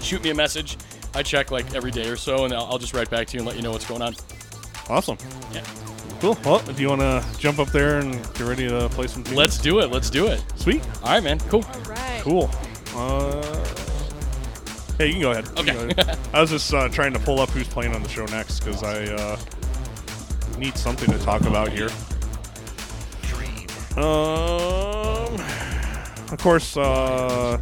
Shoot 0.01 0.23
me 0.23 0.29
a 0.29 0.35
message. 0.35 0.77
I 1.13 1.23
check 1.23 1.51
like 1.51 1.75
every 1.75 1.91
day 1.91 2.07
or 2.07 2.15
so, 2.15 2.45
and 2.45 2.53
I'll, 2.53 2.65
I'll 2.65 2.77
just 2.79 2.93
write 2.93 3.09
back 3.09 3.27
to 3.27 3.33
you 3.33 3.39
and 3.39 3.47
let 3.47 3.57
you 3.57 3.61
know 3.61 3.71
what's 3.71 3.85
going 3.85 4.01
on. 4.01 4.15
Awesome. 4.89 5.17
Yeah. 5.53 5.63
Cool. 6.21 6.37
Well, 6.45 6.59
do 6.59 6.79
you 6.79 6.87
want 6.87 7.01
to 7.01 7.25
jump 7.39 7.57
up 7.57 7.69
there 7.69 7.97
and 7.97 8.13
get 8.13 8.41
ready 8.41 8.67
to 8.67 8.87
play 8.89 9.07
some? 9.07 9.23
tunes? 9.23 9.35
Let's 9.35 9.57
do 9.57 9.79
it. 9.79 9.89
Let's 9.89 10.11
do 10.11 10.27
it. 10.27 10.43
Sweet. 10.55 10.83
All 11.01 11.13
right, 11.13 11.23
man. 11.23 11.39
Cool. 11.39 11.63
Right. 11.89 12.21
Cool. 12.21 12.47
Uh, 12.95 13.65
hey, 14.99 15.07
you 15.07 15.13
can 15.13 15.21
go 15.23 15.31
ahead. 15.31 15.47
Okay. 15.57 15.73
go 15.73 16.01
ahead. 16.03 16.19
I 16.31 16.39
was 16.39 16.51
just 16.51 16.71
uh, 16.75 16.89
trying 16.89 17.13
to 17.13 17.19
pull 17.19 17.39
up 17.39 17.49
who's 17.49 17.67
playing 17.67 17.95
on 17.95 18.03
the 18.03 18.09
show 18.09 18.27
next 18.27 18.59
because 18.59 18.83
I 18.83 19.05
uh, 19.05 19.39
need 20.59 20.77
something 20.77 21.11
to 21.11 21.17
talk 21.25 21.41
about 21.41 21.69
here. 21.69 21.89
Um, 23.97 25.33
of 26.31 26.37
course, 26.39 26.77
uh, 26.77 27.59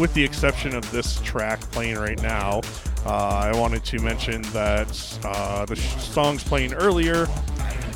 with 0.00 0.12
the 0.14 0.24
exception 0.24 0.74
of 0.74 0.90
this 0.90 1.20
track 1.20 1.60
playing 1.70 1.98
right 1.98 2.20
now, 2.20 2.60
uh, 3.06 3.50
I 3.52 3.56
wanted 3.56 3.84
to 3.84 4.00
mention 4.00 4.42
that 4.52 5.20
uh, 5.22 5.64
the 5.64 5.76
sh- 5.76 5.94
songs 6.02 6.42
playing 6.42 6.74
earlier 6.74 7.28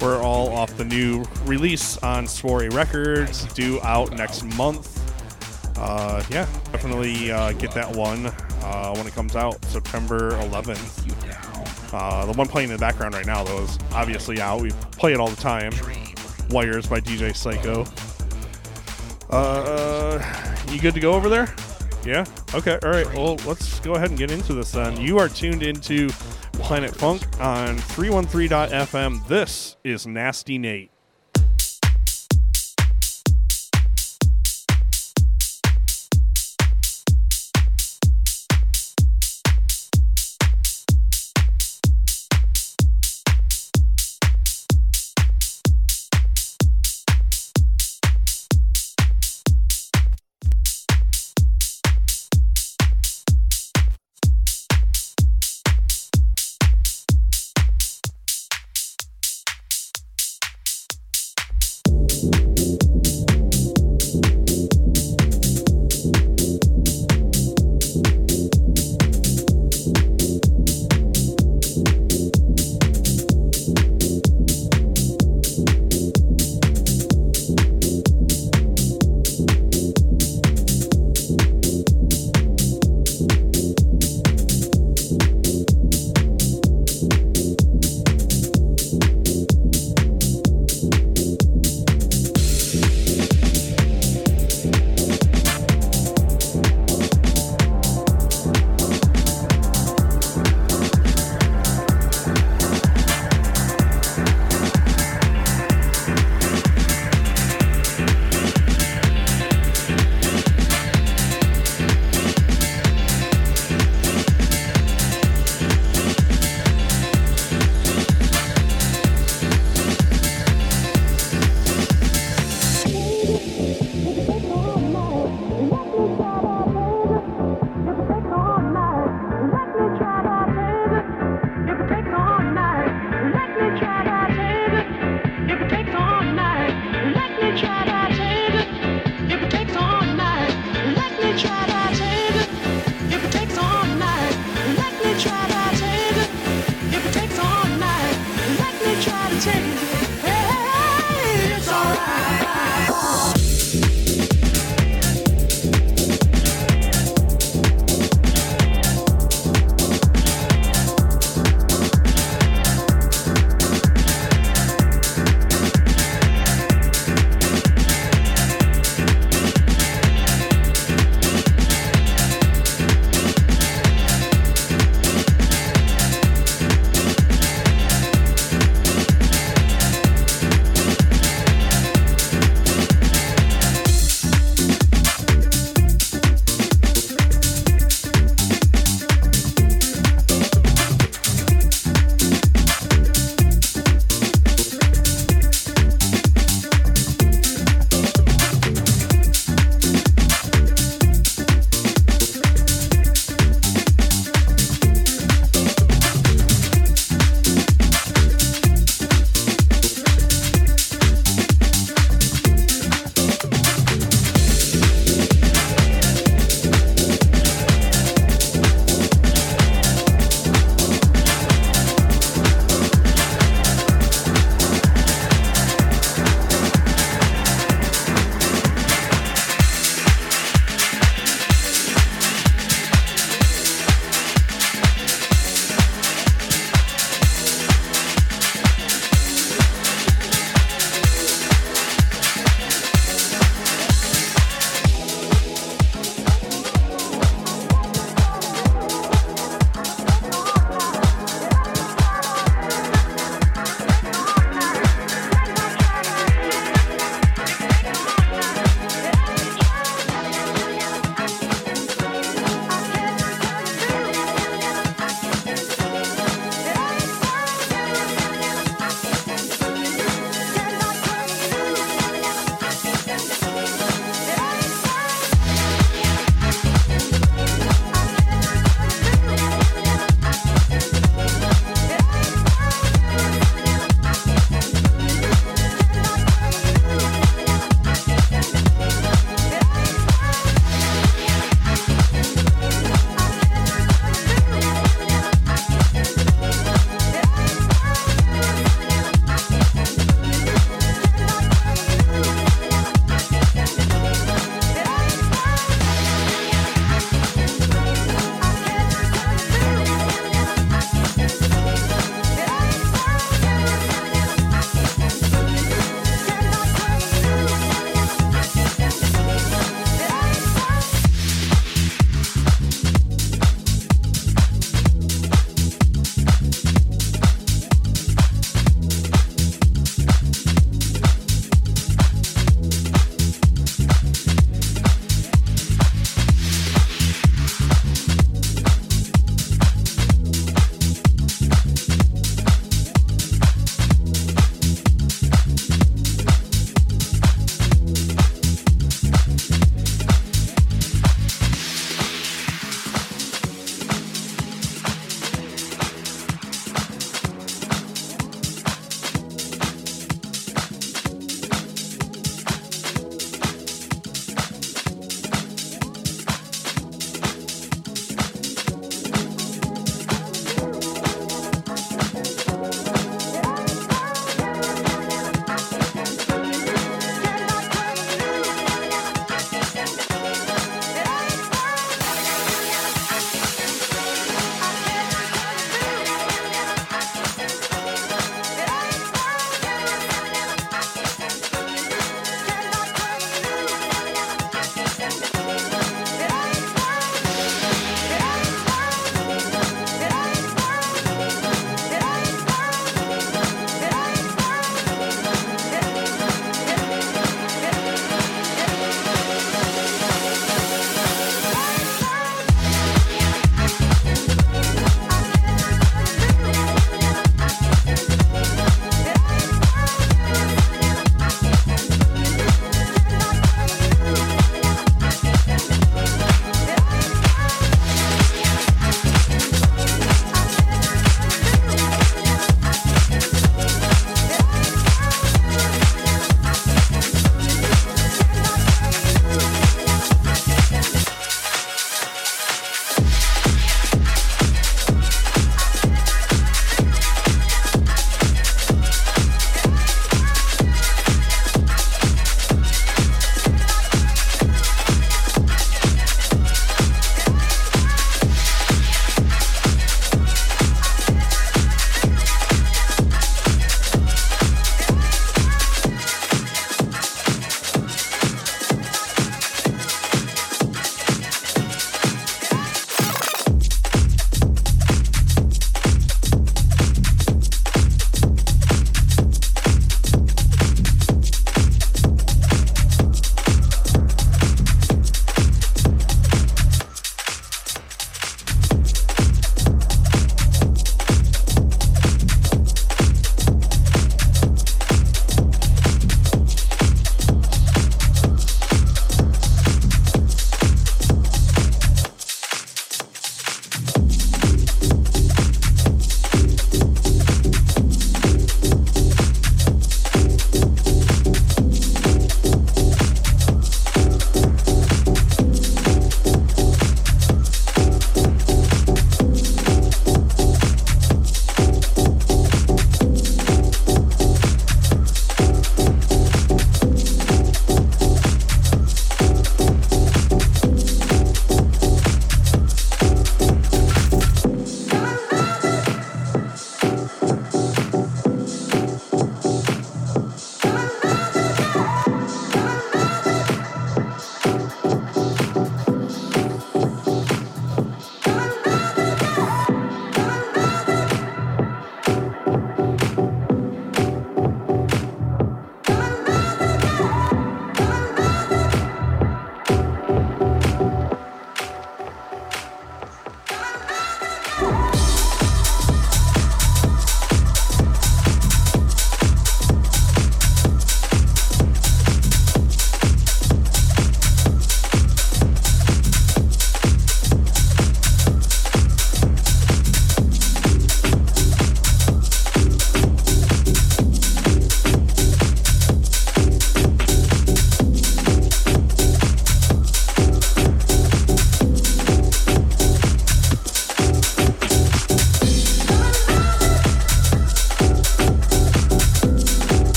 were 0.00 0.16
all 0.16 0.48
off 0.48 0.76
the 0.76 0.84
new 0.84 1.24
release 1.44 1.98
on 1.98 2.26
Soiree 2.26 2.68
Records, 2.68 3.44
due 3.54 3.80
out 3.82 4.12
next 4.12 4.44
month. 4.56 4.96
Uh, 5.78 6.22
yeah, 6.30 6.46
definitely 6.72 7.30
uh, 7.30 7.52
get 7.52 7.72
that 7.72 7.94
one 7.94 8.26
uh, 8.62 8.94
when 8.94 9.06
it 9.06 9.14
comes 9.14 9.36
out 9.36 9.62
September 9.64 10.32
11th. 10.32 11.92
Uh, 11.92 12.26
the 12.26 12.32
one 12.32 12.46
playing 12.46 12.68
in 12.68 12.76
the 12.76 12.80
background 12.80 13.14
right 13.14 13.26
now, 13.26 13.42
though, 13.42 13.62
is 13.62 13.78
obviously 13.92 14.40
out. 14.40 14.60
We 14.60 14.70
play 14.92 15.12
it 15.12 15.20
all 15.20 15.28
the 15.28 15.40
time. 15.40 15.72
Wires 16.50 16.86
by 16.86 17.00
DJ 17.00 17.34
Psycho. 17.34 17.84
Uh, 19.30 20.22
you 20.70 20.80
good 20.80 20.94
to 20.94 21.00
go 21.00 21.12
over 21.14 21.28
there? 21.28 21.52
Yeah? 22.04 22.24
Okay, 22.54 22.78
all 22.82 22.90
right. 22.90 23.06
Well, 23.14 23.36
let's 23.46 23.80
go 23.80 23.94
ahead 23.94 24.10
and 24.10 24.18
get 24.18 24.30
into 24.30 24.54
this 24.54 24.72
then. 24.72 25.00
You 25.00 25.18
are 25.18 25.28
tuned 25.28 25.62
into 25.62 26.10
Planet 26.62 26.94
Funk 26.94 27.22
on 27.40 27.76
313.fm. 27.76 29.26
This 29.26 29.76
is 29.84 30.06
Nasty 30.06 30.58
Nate. 30.58 30.90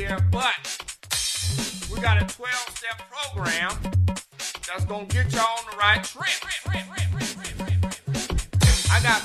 Here, 0.00 0.18
but 0.30 0.54
we 1.92 2.00
got 2.00 2.16
a 2.16 2.24
12 2.34 2.54
step 2.74 3.02
program 3.10 3.70
that's 4.66 4.84
gonna 4.86 5.04
get 5.06 5.30
y'all 5.32 5.44
on 5.58 5.64
the 5.70 5.76
right 5.76 6.02
trip. 6.02 6.30
I 8.90 9.02
got 9.02 9.20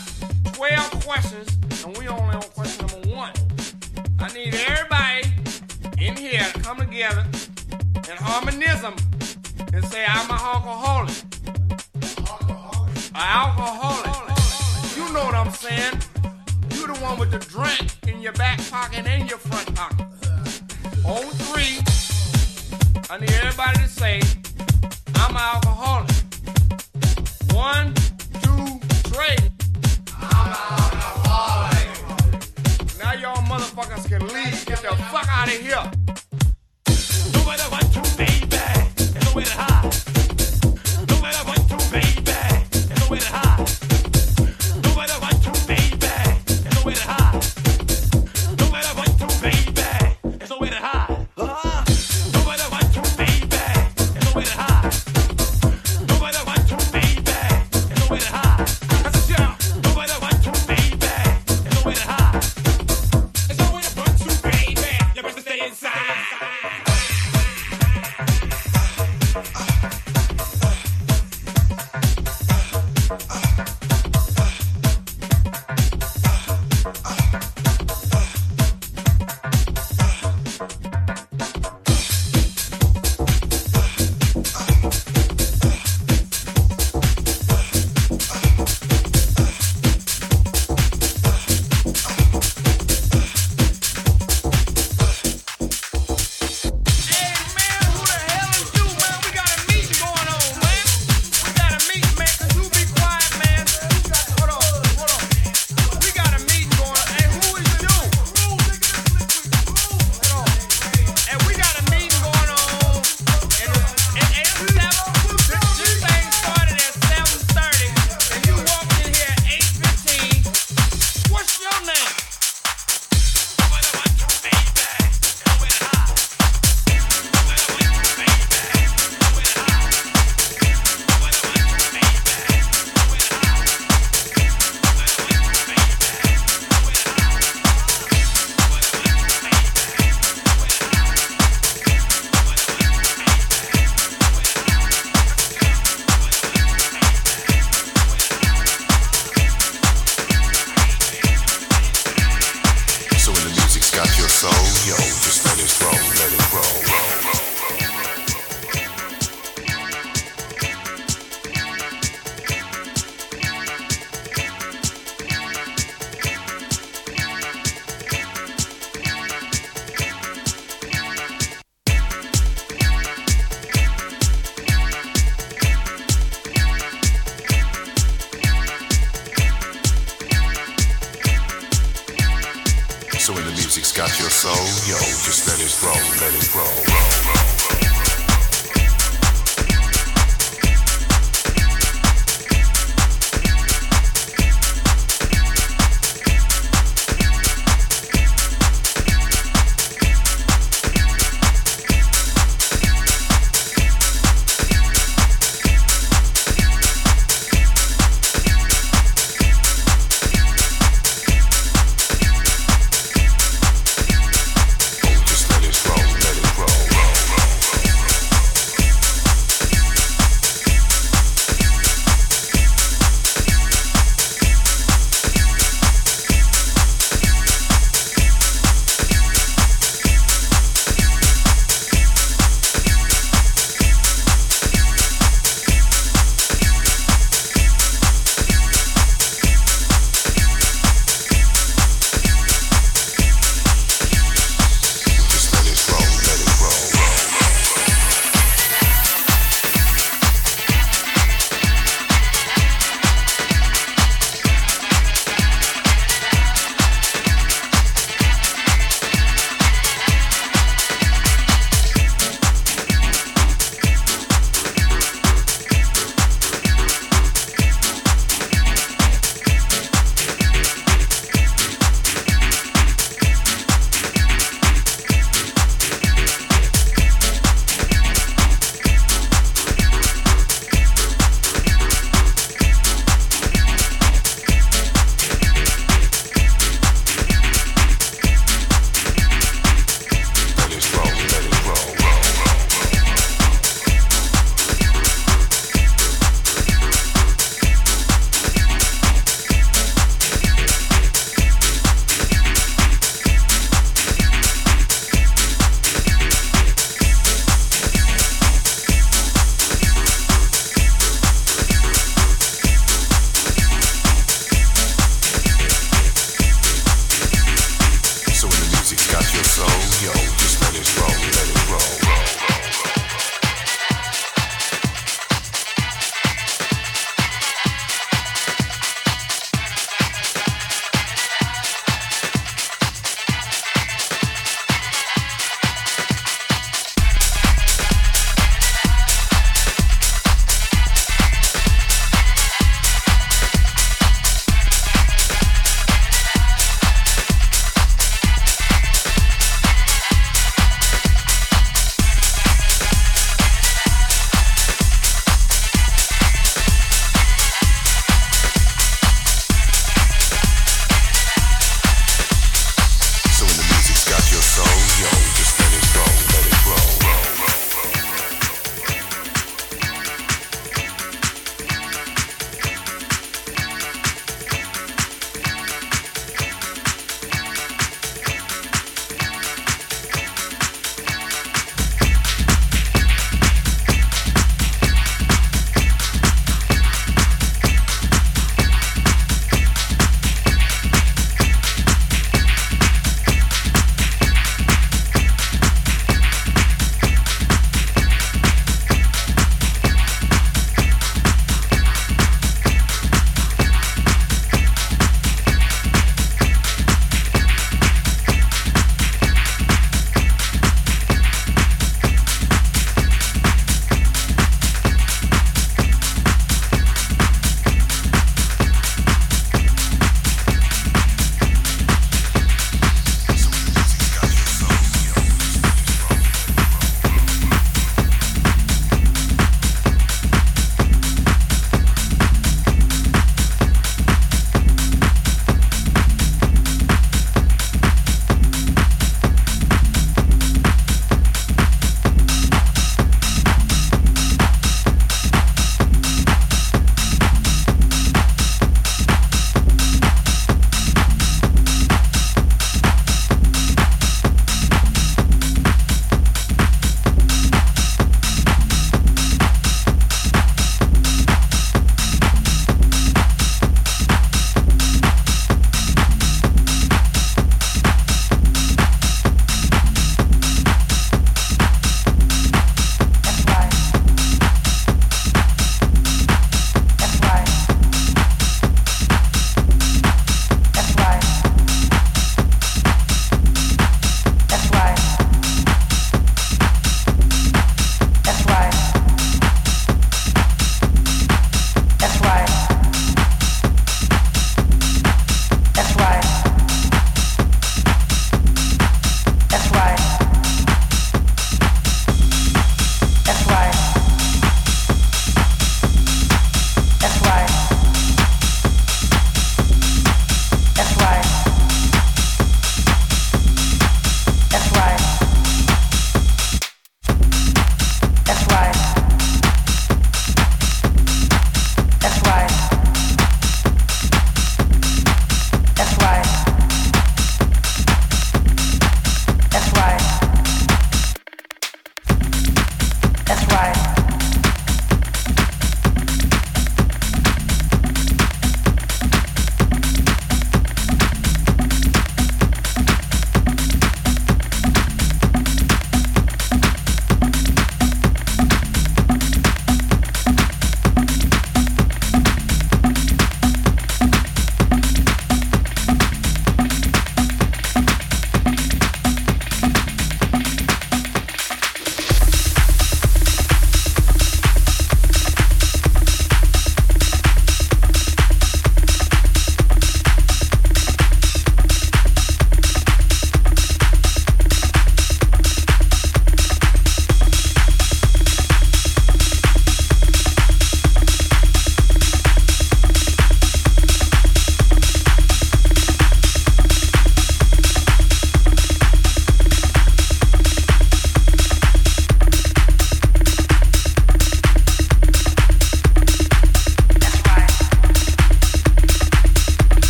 12 0.54 1.06
questions, 1.06 1.58
and 1.86 1.98
we 1.98 2.10
only 2.10 2.36
on 2.36 2.42
question 2.42 2.88
number 2.88 3.10
one. 3.10 3.32
I 4.20 4.34
need 4.34 4.54
everybody 4.68 5.24
in 5.98 6.18
here 6.18 6.44
to 6.44 6.60
come 6.60 6.78
together 6.78 7.26
in 8.10 8.18
harmonism 8.18 8.96
and 9.74 9.86
say, 9.86 10.04
I'm 10.06 10.30
a 10.30 10.34
alcoholic. 10.34 11.16
A 13.14 13.18
alcoholic. 13.18 14.98
You 14.98 15.14
know 15.14 15.24
what 15.24 15.36
I'm 15.36 15.52
saying. 15.52 16.02
You're 16.72 16.88
the 16.88 17.00
one 17.02 17.18
with 17.18 17.32
the 17.32 17.40
drink 17.40 17.96
in 18.14 18.22
your 18.22 18.34
back 18.34 18.60
pocket 18.70 19.06
and 19.08 19.30
your 19.30 19.40
front 19.40 19.74
pocket. 19.74 20.15
On 21.08 21.22
three, 21.22 21.78
I 23.12 23.20
need 23.20 23.32
everybody 23.32 23.78
to 23.80 23.88
say, 23.88 24.20
I'm 25.14 25.36
an 25.36 25.42
alcoholic. 25.42 26.10
One, 27.54 27.94
two, 28.42 28.80
three. 29.12 29.38
I'm 30.18 30.48
an 30.48 30.56
alcoholic. 30.72 31.88
Now 32.98 33.14
y'all 33.14 33.44
motherfuckers 33.44 34.10
can 34.10 34.28
leave. 34.30 34.66
Get 34.66 34.82
the 34.82 34.96
fuck 35.12 35.28
out 35.30 35.48
of 35.48 35.54
here. 35.54 35.92
No 37.34 37.46
matter 37.46 37.70
what, 37.70 37.86
to 37.94 38.02
baby. 38.18 38.58
No 39.26 39.36
matter. 39.36 40.05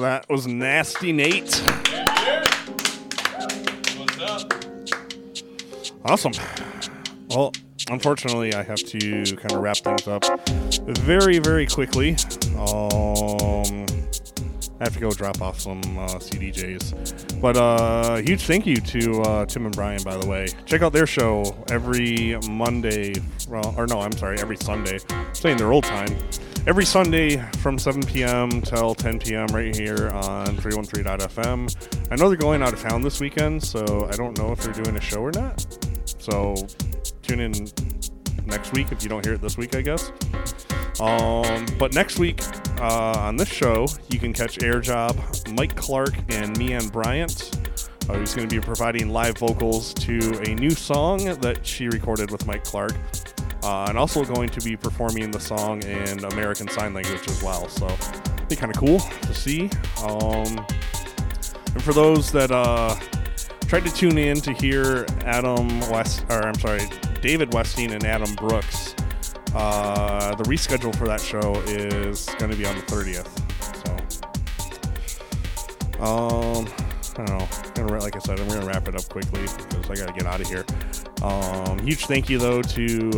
That 0.00 0.26
was 0.30 0.46
Nasty 0.46 1.12
Nate. 1.12 1.62
Awesome. 6.06 6.32
Well, 7.28 7.52
unfortunately, 7.90 8.54
I 8.54 8.62
have 8.62 8.82
to 8.82 9.00
kind 9.36 9.52
of 9.52 9.60
wrap 9.60 9.76
things 9.76 10.08
up 10.08 10.24
very, 11.00 11.38
very 11.38 11.66
quickly. 11.66 12.16
Um, 12.56 13.84
I 14.80 14.84
have 14.84 14.94
to 14.94 15.00
go 15.00 15.10
drop 15.10 15.42
off 15.42 15.60
some 15.60 15.80
uh, 15.98 16.06
CDJs. 16.16 17.38
But 17.42 17.58
uh, 17.58 18.16
huge 18.16 18.44
thank 18.44 18.66
you 18.66 18.76
to 18.76 19.20
uh, 19.20 19.44
Tim 19.44 19.66
and 19.66 19.76
Brian, 19.76 20.02
by 20.02 20.16
the 20.16 20.26
way. 20.26 20.46
Check 20.64 20.80
out 20.80 20.94
their 20.94 21.06
show 21.06 21.54
every 21.70 22.38
Monday. 22.48 23.12
Well, 23.50 23.74
or 23.76 23.86
no, 23.86 24.00
I'm 24.00 24.12
sorry, 24.12 24.38
every 24.38 24.56
Sunday. 24.56 24.98
I'm 25.10 25.34
saying 25.34 25.58
their 25.58 25.74
old 25.74 25.84
time. 25.84 26.16
Every 26.66 26.86
Sunday 26.86 27.44
from 27.60 27.78
7 27.78 28.02
p.m. 28.02 28.62
till 28.62 28.94
10 28.94 29.18
p.m. 29.18 29.46
right 29.48 29.74
here 29.76 30.08
on 30.08 30.56
313.fm. 30.56 32.10
I 32.10 32.16
know 32.16 32.28
they're 32.28 32.38
going 32.38 32.62
out 32.62 32.72
of 32.72 32.80
town 32.80 33.02
this 33.02 33.20
weekend, 33.20 33.62
so 33.62 34.08
I 34.10 34.16
don't 34.16 34.36
know 34.38 34.50
if 34.50 34.60
they're 34.60 34.82
doing 34.82 34.96
a 34.96 35.00
show 35.00 35.20
or 35.20 35.30
not. 35.32 35.66
So 36.18 36.54
tune 37.22 37.40
in 37.40 37.52
next 38.46 38.72
week 38.72 38.92
if 38.92 39.02
you 39.02 39.10
don't 39.10 39.24
hear 39.24 39.34
it 39.34 39.42
this 39.42 39.58
week, 39.58 39.76
I 39.76 39.82
guess. 39.82 40.10
Um, 41.00 41.66
but 41.78 41.94
next 41.94 42.18
week 42.18 42.42
uh, 42.80 43.18
on 43.18 43.36
this 43.36 43.48
show, 43.48 43.86
you 44.08 44.18
can 44.18 44.32
catch 44.32 44.62
Air 44.62 44.80
Job, 44.80 45.18
Mike 45.52 45.76
Clark, 45.76 46.14
and 46.30 46.56
Meanne 46.58 46.88
Bryant. 46.88 47.56
Uh, 48.08 48.14
who's 48.14 48.34
going 48.34 48.48
to 48.48 48.52
be 48.52 48.60
providing 48.60 49.10
live 49.10 49.38
vocals 49.38 49.94
to 49.94 50.18
a 50.50 50.54
new 50.56 50.70
song 50.70 51.18
that 51.40 51.64
she 51.64 51.86
recorded 51.88 52.30
with 52.30 52.44
Mike 52.44 52.64
Clark, 52.64 52.92
uh, 53.70 53.86
and 53.88 53.96
also 53.96 54.24
going 54.24 54.48
to 54.48 54.60
be 54.62 54.76
performing 54.76 55.30
the 55.30 55.38
song 55.38 55.80
in 55.84 56.24
American 56.24 56.66
Sign 56.66 56.92
Language 56.92 57.28
as 57.28 57.40
well. 57.40 57.68
So, 57.68 57.86
be 58.48 58.56
kind 58.56 58.74
of 58.74 58.76
cool 58.76 58.98
to 58.98 59.32
see. 59.32 59.70
Um, 60.02 60.66
and 61.72 61.80
for 61.80 61.92
those 61.92 62.32
that 62.32 62.50
uh, 62.50 62.96
tried 63.68 63.84
to 63.84 63.94
tune 63.94 64.18
in 64.18 64.40
to 64.40 64.52
hear 64.52 65.06
Adam 65.24 65.68
West, 65.88 66.24
or 66.30 66.42
I'm 66.48 66.54
sorry, 66.54 66.80
David 67.22 67.54
Westing 67.54 67.92
and 67.92 68.04
Adam 68.04 68.34
Brooks. 68.34 68.96
Uh, 69.54 70.34
the 70.34 70.44
reschedule 70.44 70.94
for 70.96 71.06
that 71.06 71.20
show 71.20 71.54
is 71.66 72.26
going 72.38 72.50
to 72.50 72.56
be 72.56 72.66
on 72.66 72.74
the 72.74 72.82
30th. 72.82 73.28
So, 75.96 76.04
um, 76.04 76.89
I 77.16 77.24
don't 77.24 77.90
know. 77.90 77.98
Like 77.98 78.16
I 78.16 78.18
said, 78.18 78.40
I'm 78.40 78.48
going 78.48 78.60
to 78.60 78.66
wrap 78.66 78.88
it 78.88 78.94
up 78.94 79.08
quickly 79.08 79.40
because 79.42 79.90
I 79.90 79.94
got 79.94 80.08
to 80.08 80.12
get 80.12 80.26
out 80.26 80.40
of 80.40 80.46
here. 80.46 80.64
Um, 81.22 81.78
huge 81.78 82.06
thank 82.06 82.28
you 82.28 82.38
though 82.38 82.62
to 82.62 83.10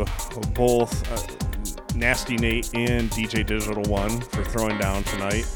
both 0.55 1.12
uh, 1.12 1.97
Nasty 1.97 2.37
Nate 2.37 2.73
and 2.75 3.11
DJ 3.11 3.47
Digital 3.47 3.83
One 3.85 4.21
for 4.21 4.45
throwing 4.45 4.79
down 4.79 5.05
tonight 5.05 5.47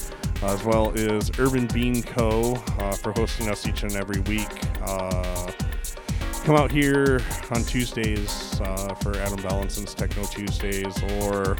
as 0.42 0.62
well 0.64 0.92
as 0.96 1.30
Urban 1.38 1.66
Bean 1.68 2.02
Co. 2.02 2.54
Uh, 2.78 2.92
for 2.92 3.12
hosting 3.12 3.48
us 3.48 3.66
each 3.66 3.82
and 3.82 3.92
every 3.92 4.20
week. 4.22 4.48
Uh, 4.82 5.50
come 6.44 6.56
out 6.56 6.70
here 6.70 7.20
on 7.50 7.62
Tuesdays 7.64 8.60
uh, 8.60 8.94
for 8.94 9.16
Adam 9.16 9.40
Ballinson's 9.42 9.94
Techno 9.94 10.24
Tuesdays, 10.24 11.02
or 11.20 11.56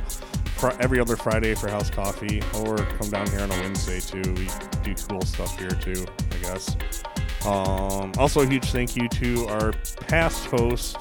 fr- 0.57 0.73
every 0.81 1.01
other 1.01 1.17
Friday 1.17 1.55
for 1.55 1.69
House 1.71 1.91
Coffee, 1.91 2.43
or 2.61 2.77
come 2.77 3.11
down 3.11 3.29
here 3.31 3.41
on 3.41 3.51
a 3.51 3.61
Wednesday 3.61 4.01
too. 4.01 4.33
We 4.35 4.49
do 4.83 4.95
cool 5.09 5.23
stuff 5.23 5.59
here 5.59 5.71
too, 5.71 6.07
I 6.33 6.37
guess. 6.39 6.77
Um, 7.45 8.13
also, 8.19 8.43
a 8.43 8.47
huge 8.47 8.71
thank 8.73 8.97
you 8.97 9.09
to 9.09 9.47
our 9.49 9.73
past 10.01 10.47
host, 10.47 10.97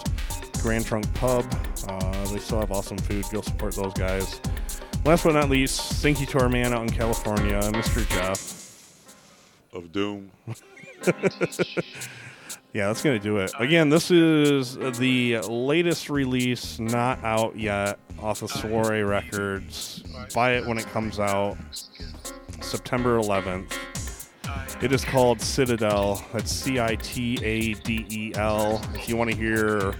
Grand 0.62 0.86
Trunk 0.86 1.12
Pub. 1.16 1.46
Uh, 1.88 2.26
they 2.28 2.40
still 2.40 2.60
have 2.60 2.72
awesome 2.72 2.98
food. 2.98 3.26
Go 3.32 3.42
support 3.42 3.76
those 3.76 3.94
guys. 3.94 4.40
Last 5.06 5.24
but 5.24 5.34
not 5.34 5.50
least, 5.50 5.82
thank 6.02 6.20
you 6.20 6.26
to 6.28 6.40
our 6.40 6.50
man 6.50 6.74
out 6.74 6.82
in 6.82 6.90
California, 6.90 7.60
Mr. 7.62 8.08
Jeff. 8.10 8.54
Of 9.74 9.92
Doom. 9.92 10.32
yeah, 12.76 12.88
that's 12.88 13.02
going 13.02 13.18
to 13.18 13.24
do 13.24 13.38
it. 13.38 13.54
Again, 13.58 13.88
this 13.88 14.12
is 14.12 14.76
the 14.98 15.38
latest 15.48 16.10
release, 16.10 16.78
not 16.78 17.24
out 17.24 17.58
yet, 17.58 17.98
off 18.20 18.42
of 18.42 18.52
Soiree 18.52 19.02
Records. 19.04 20.04
Buy 20.34 20.58
it 20.58 20.66
when 20.68 20.78
it 20.78 20.86
comes 20.88 21.18
out, 21.18 21.56
September 22.60 23.18
11th. 23.18 23.72
It 24.82 24.92
is 24.92 25.06
called 25.06 25.40
Citadel. 25.40 26.22
That's 26.34 26.52
C 26.52 26.82
I 26.82 26.96
T 26.96 27.40
A 27.42 27.76
D 27.76 28.06
E 28.10 28.34
L. 28.36 28.82
If 28.94 29.08
you 29.08 29.16
want 29.16 29.32
to 29.32 29.38
hear 29.38 29.96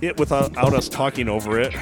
it 0.00 0.16
without 0.20 0.56
us 0.56 0.88
talking 0.88 1.28
over 1.28 1.58
it, 1.58 1.74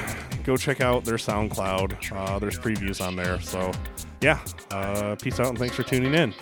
go 0.43 0.57
check 0.57 0.81
out 0.81 1.05
their 1.05 1.17
SoundCloud. 1.17 2.11
Uh, 2.11 2.39
there's 2.39 2.57
previews 2.57 3.05
on 3.05 3.15
there. 3.15 3.39
So, 3.39 3.71
yeah, 4.19 4.43
uh, 4.71 5.15
peace 5.21 5.39
out 5.39 5.49
and 5.49 5.59
thanks 5.59 5.75
for 5.75 5.83
tuning 5.83 6.15
in. 6.15 6.33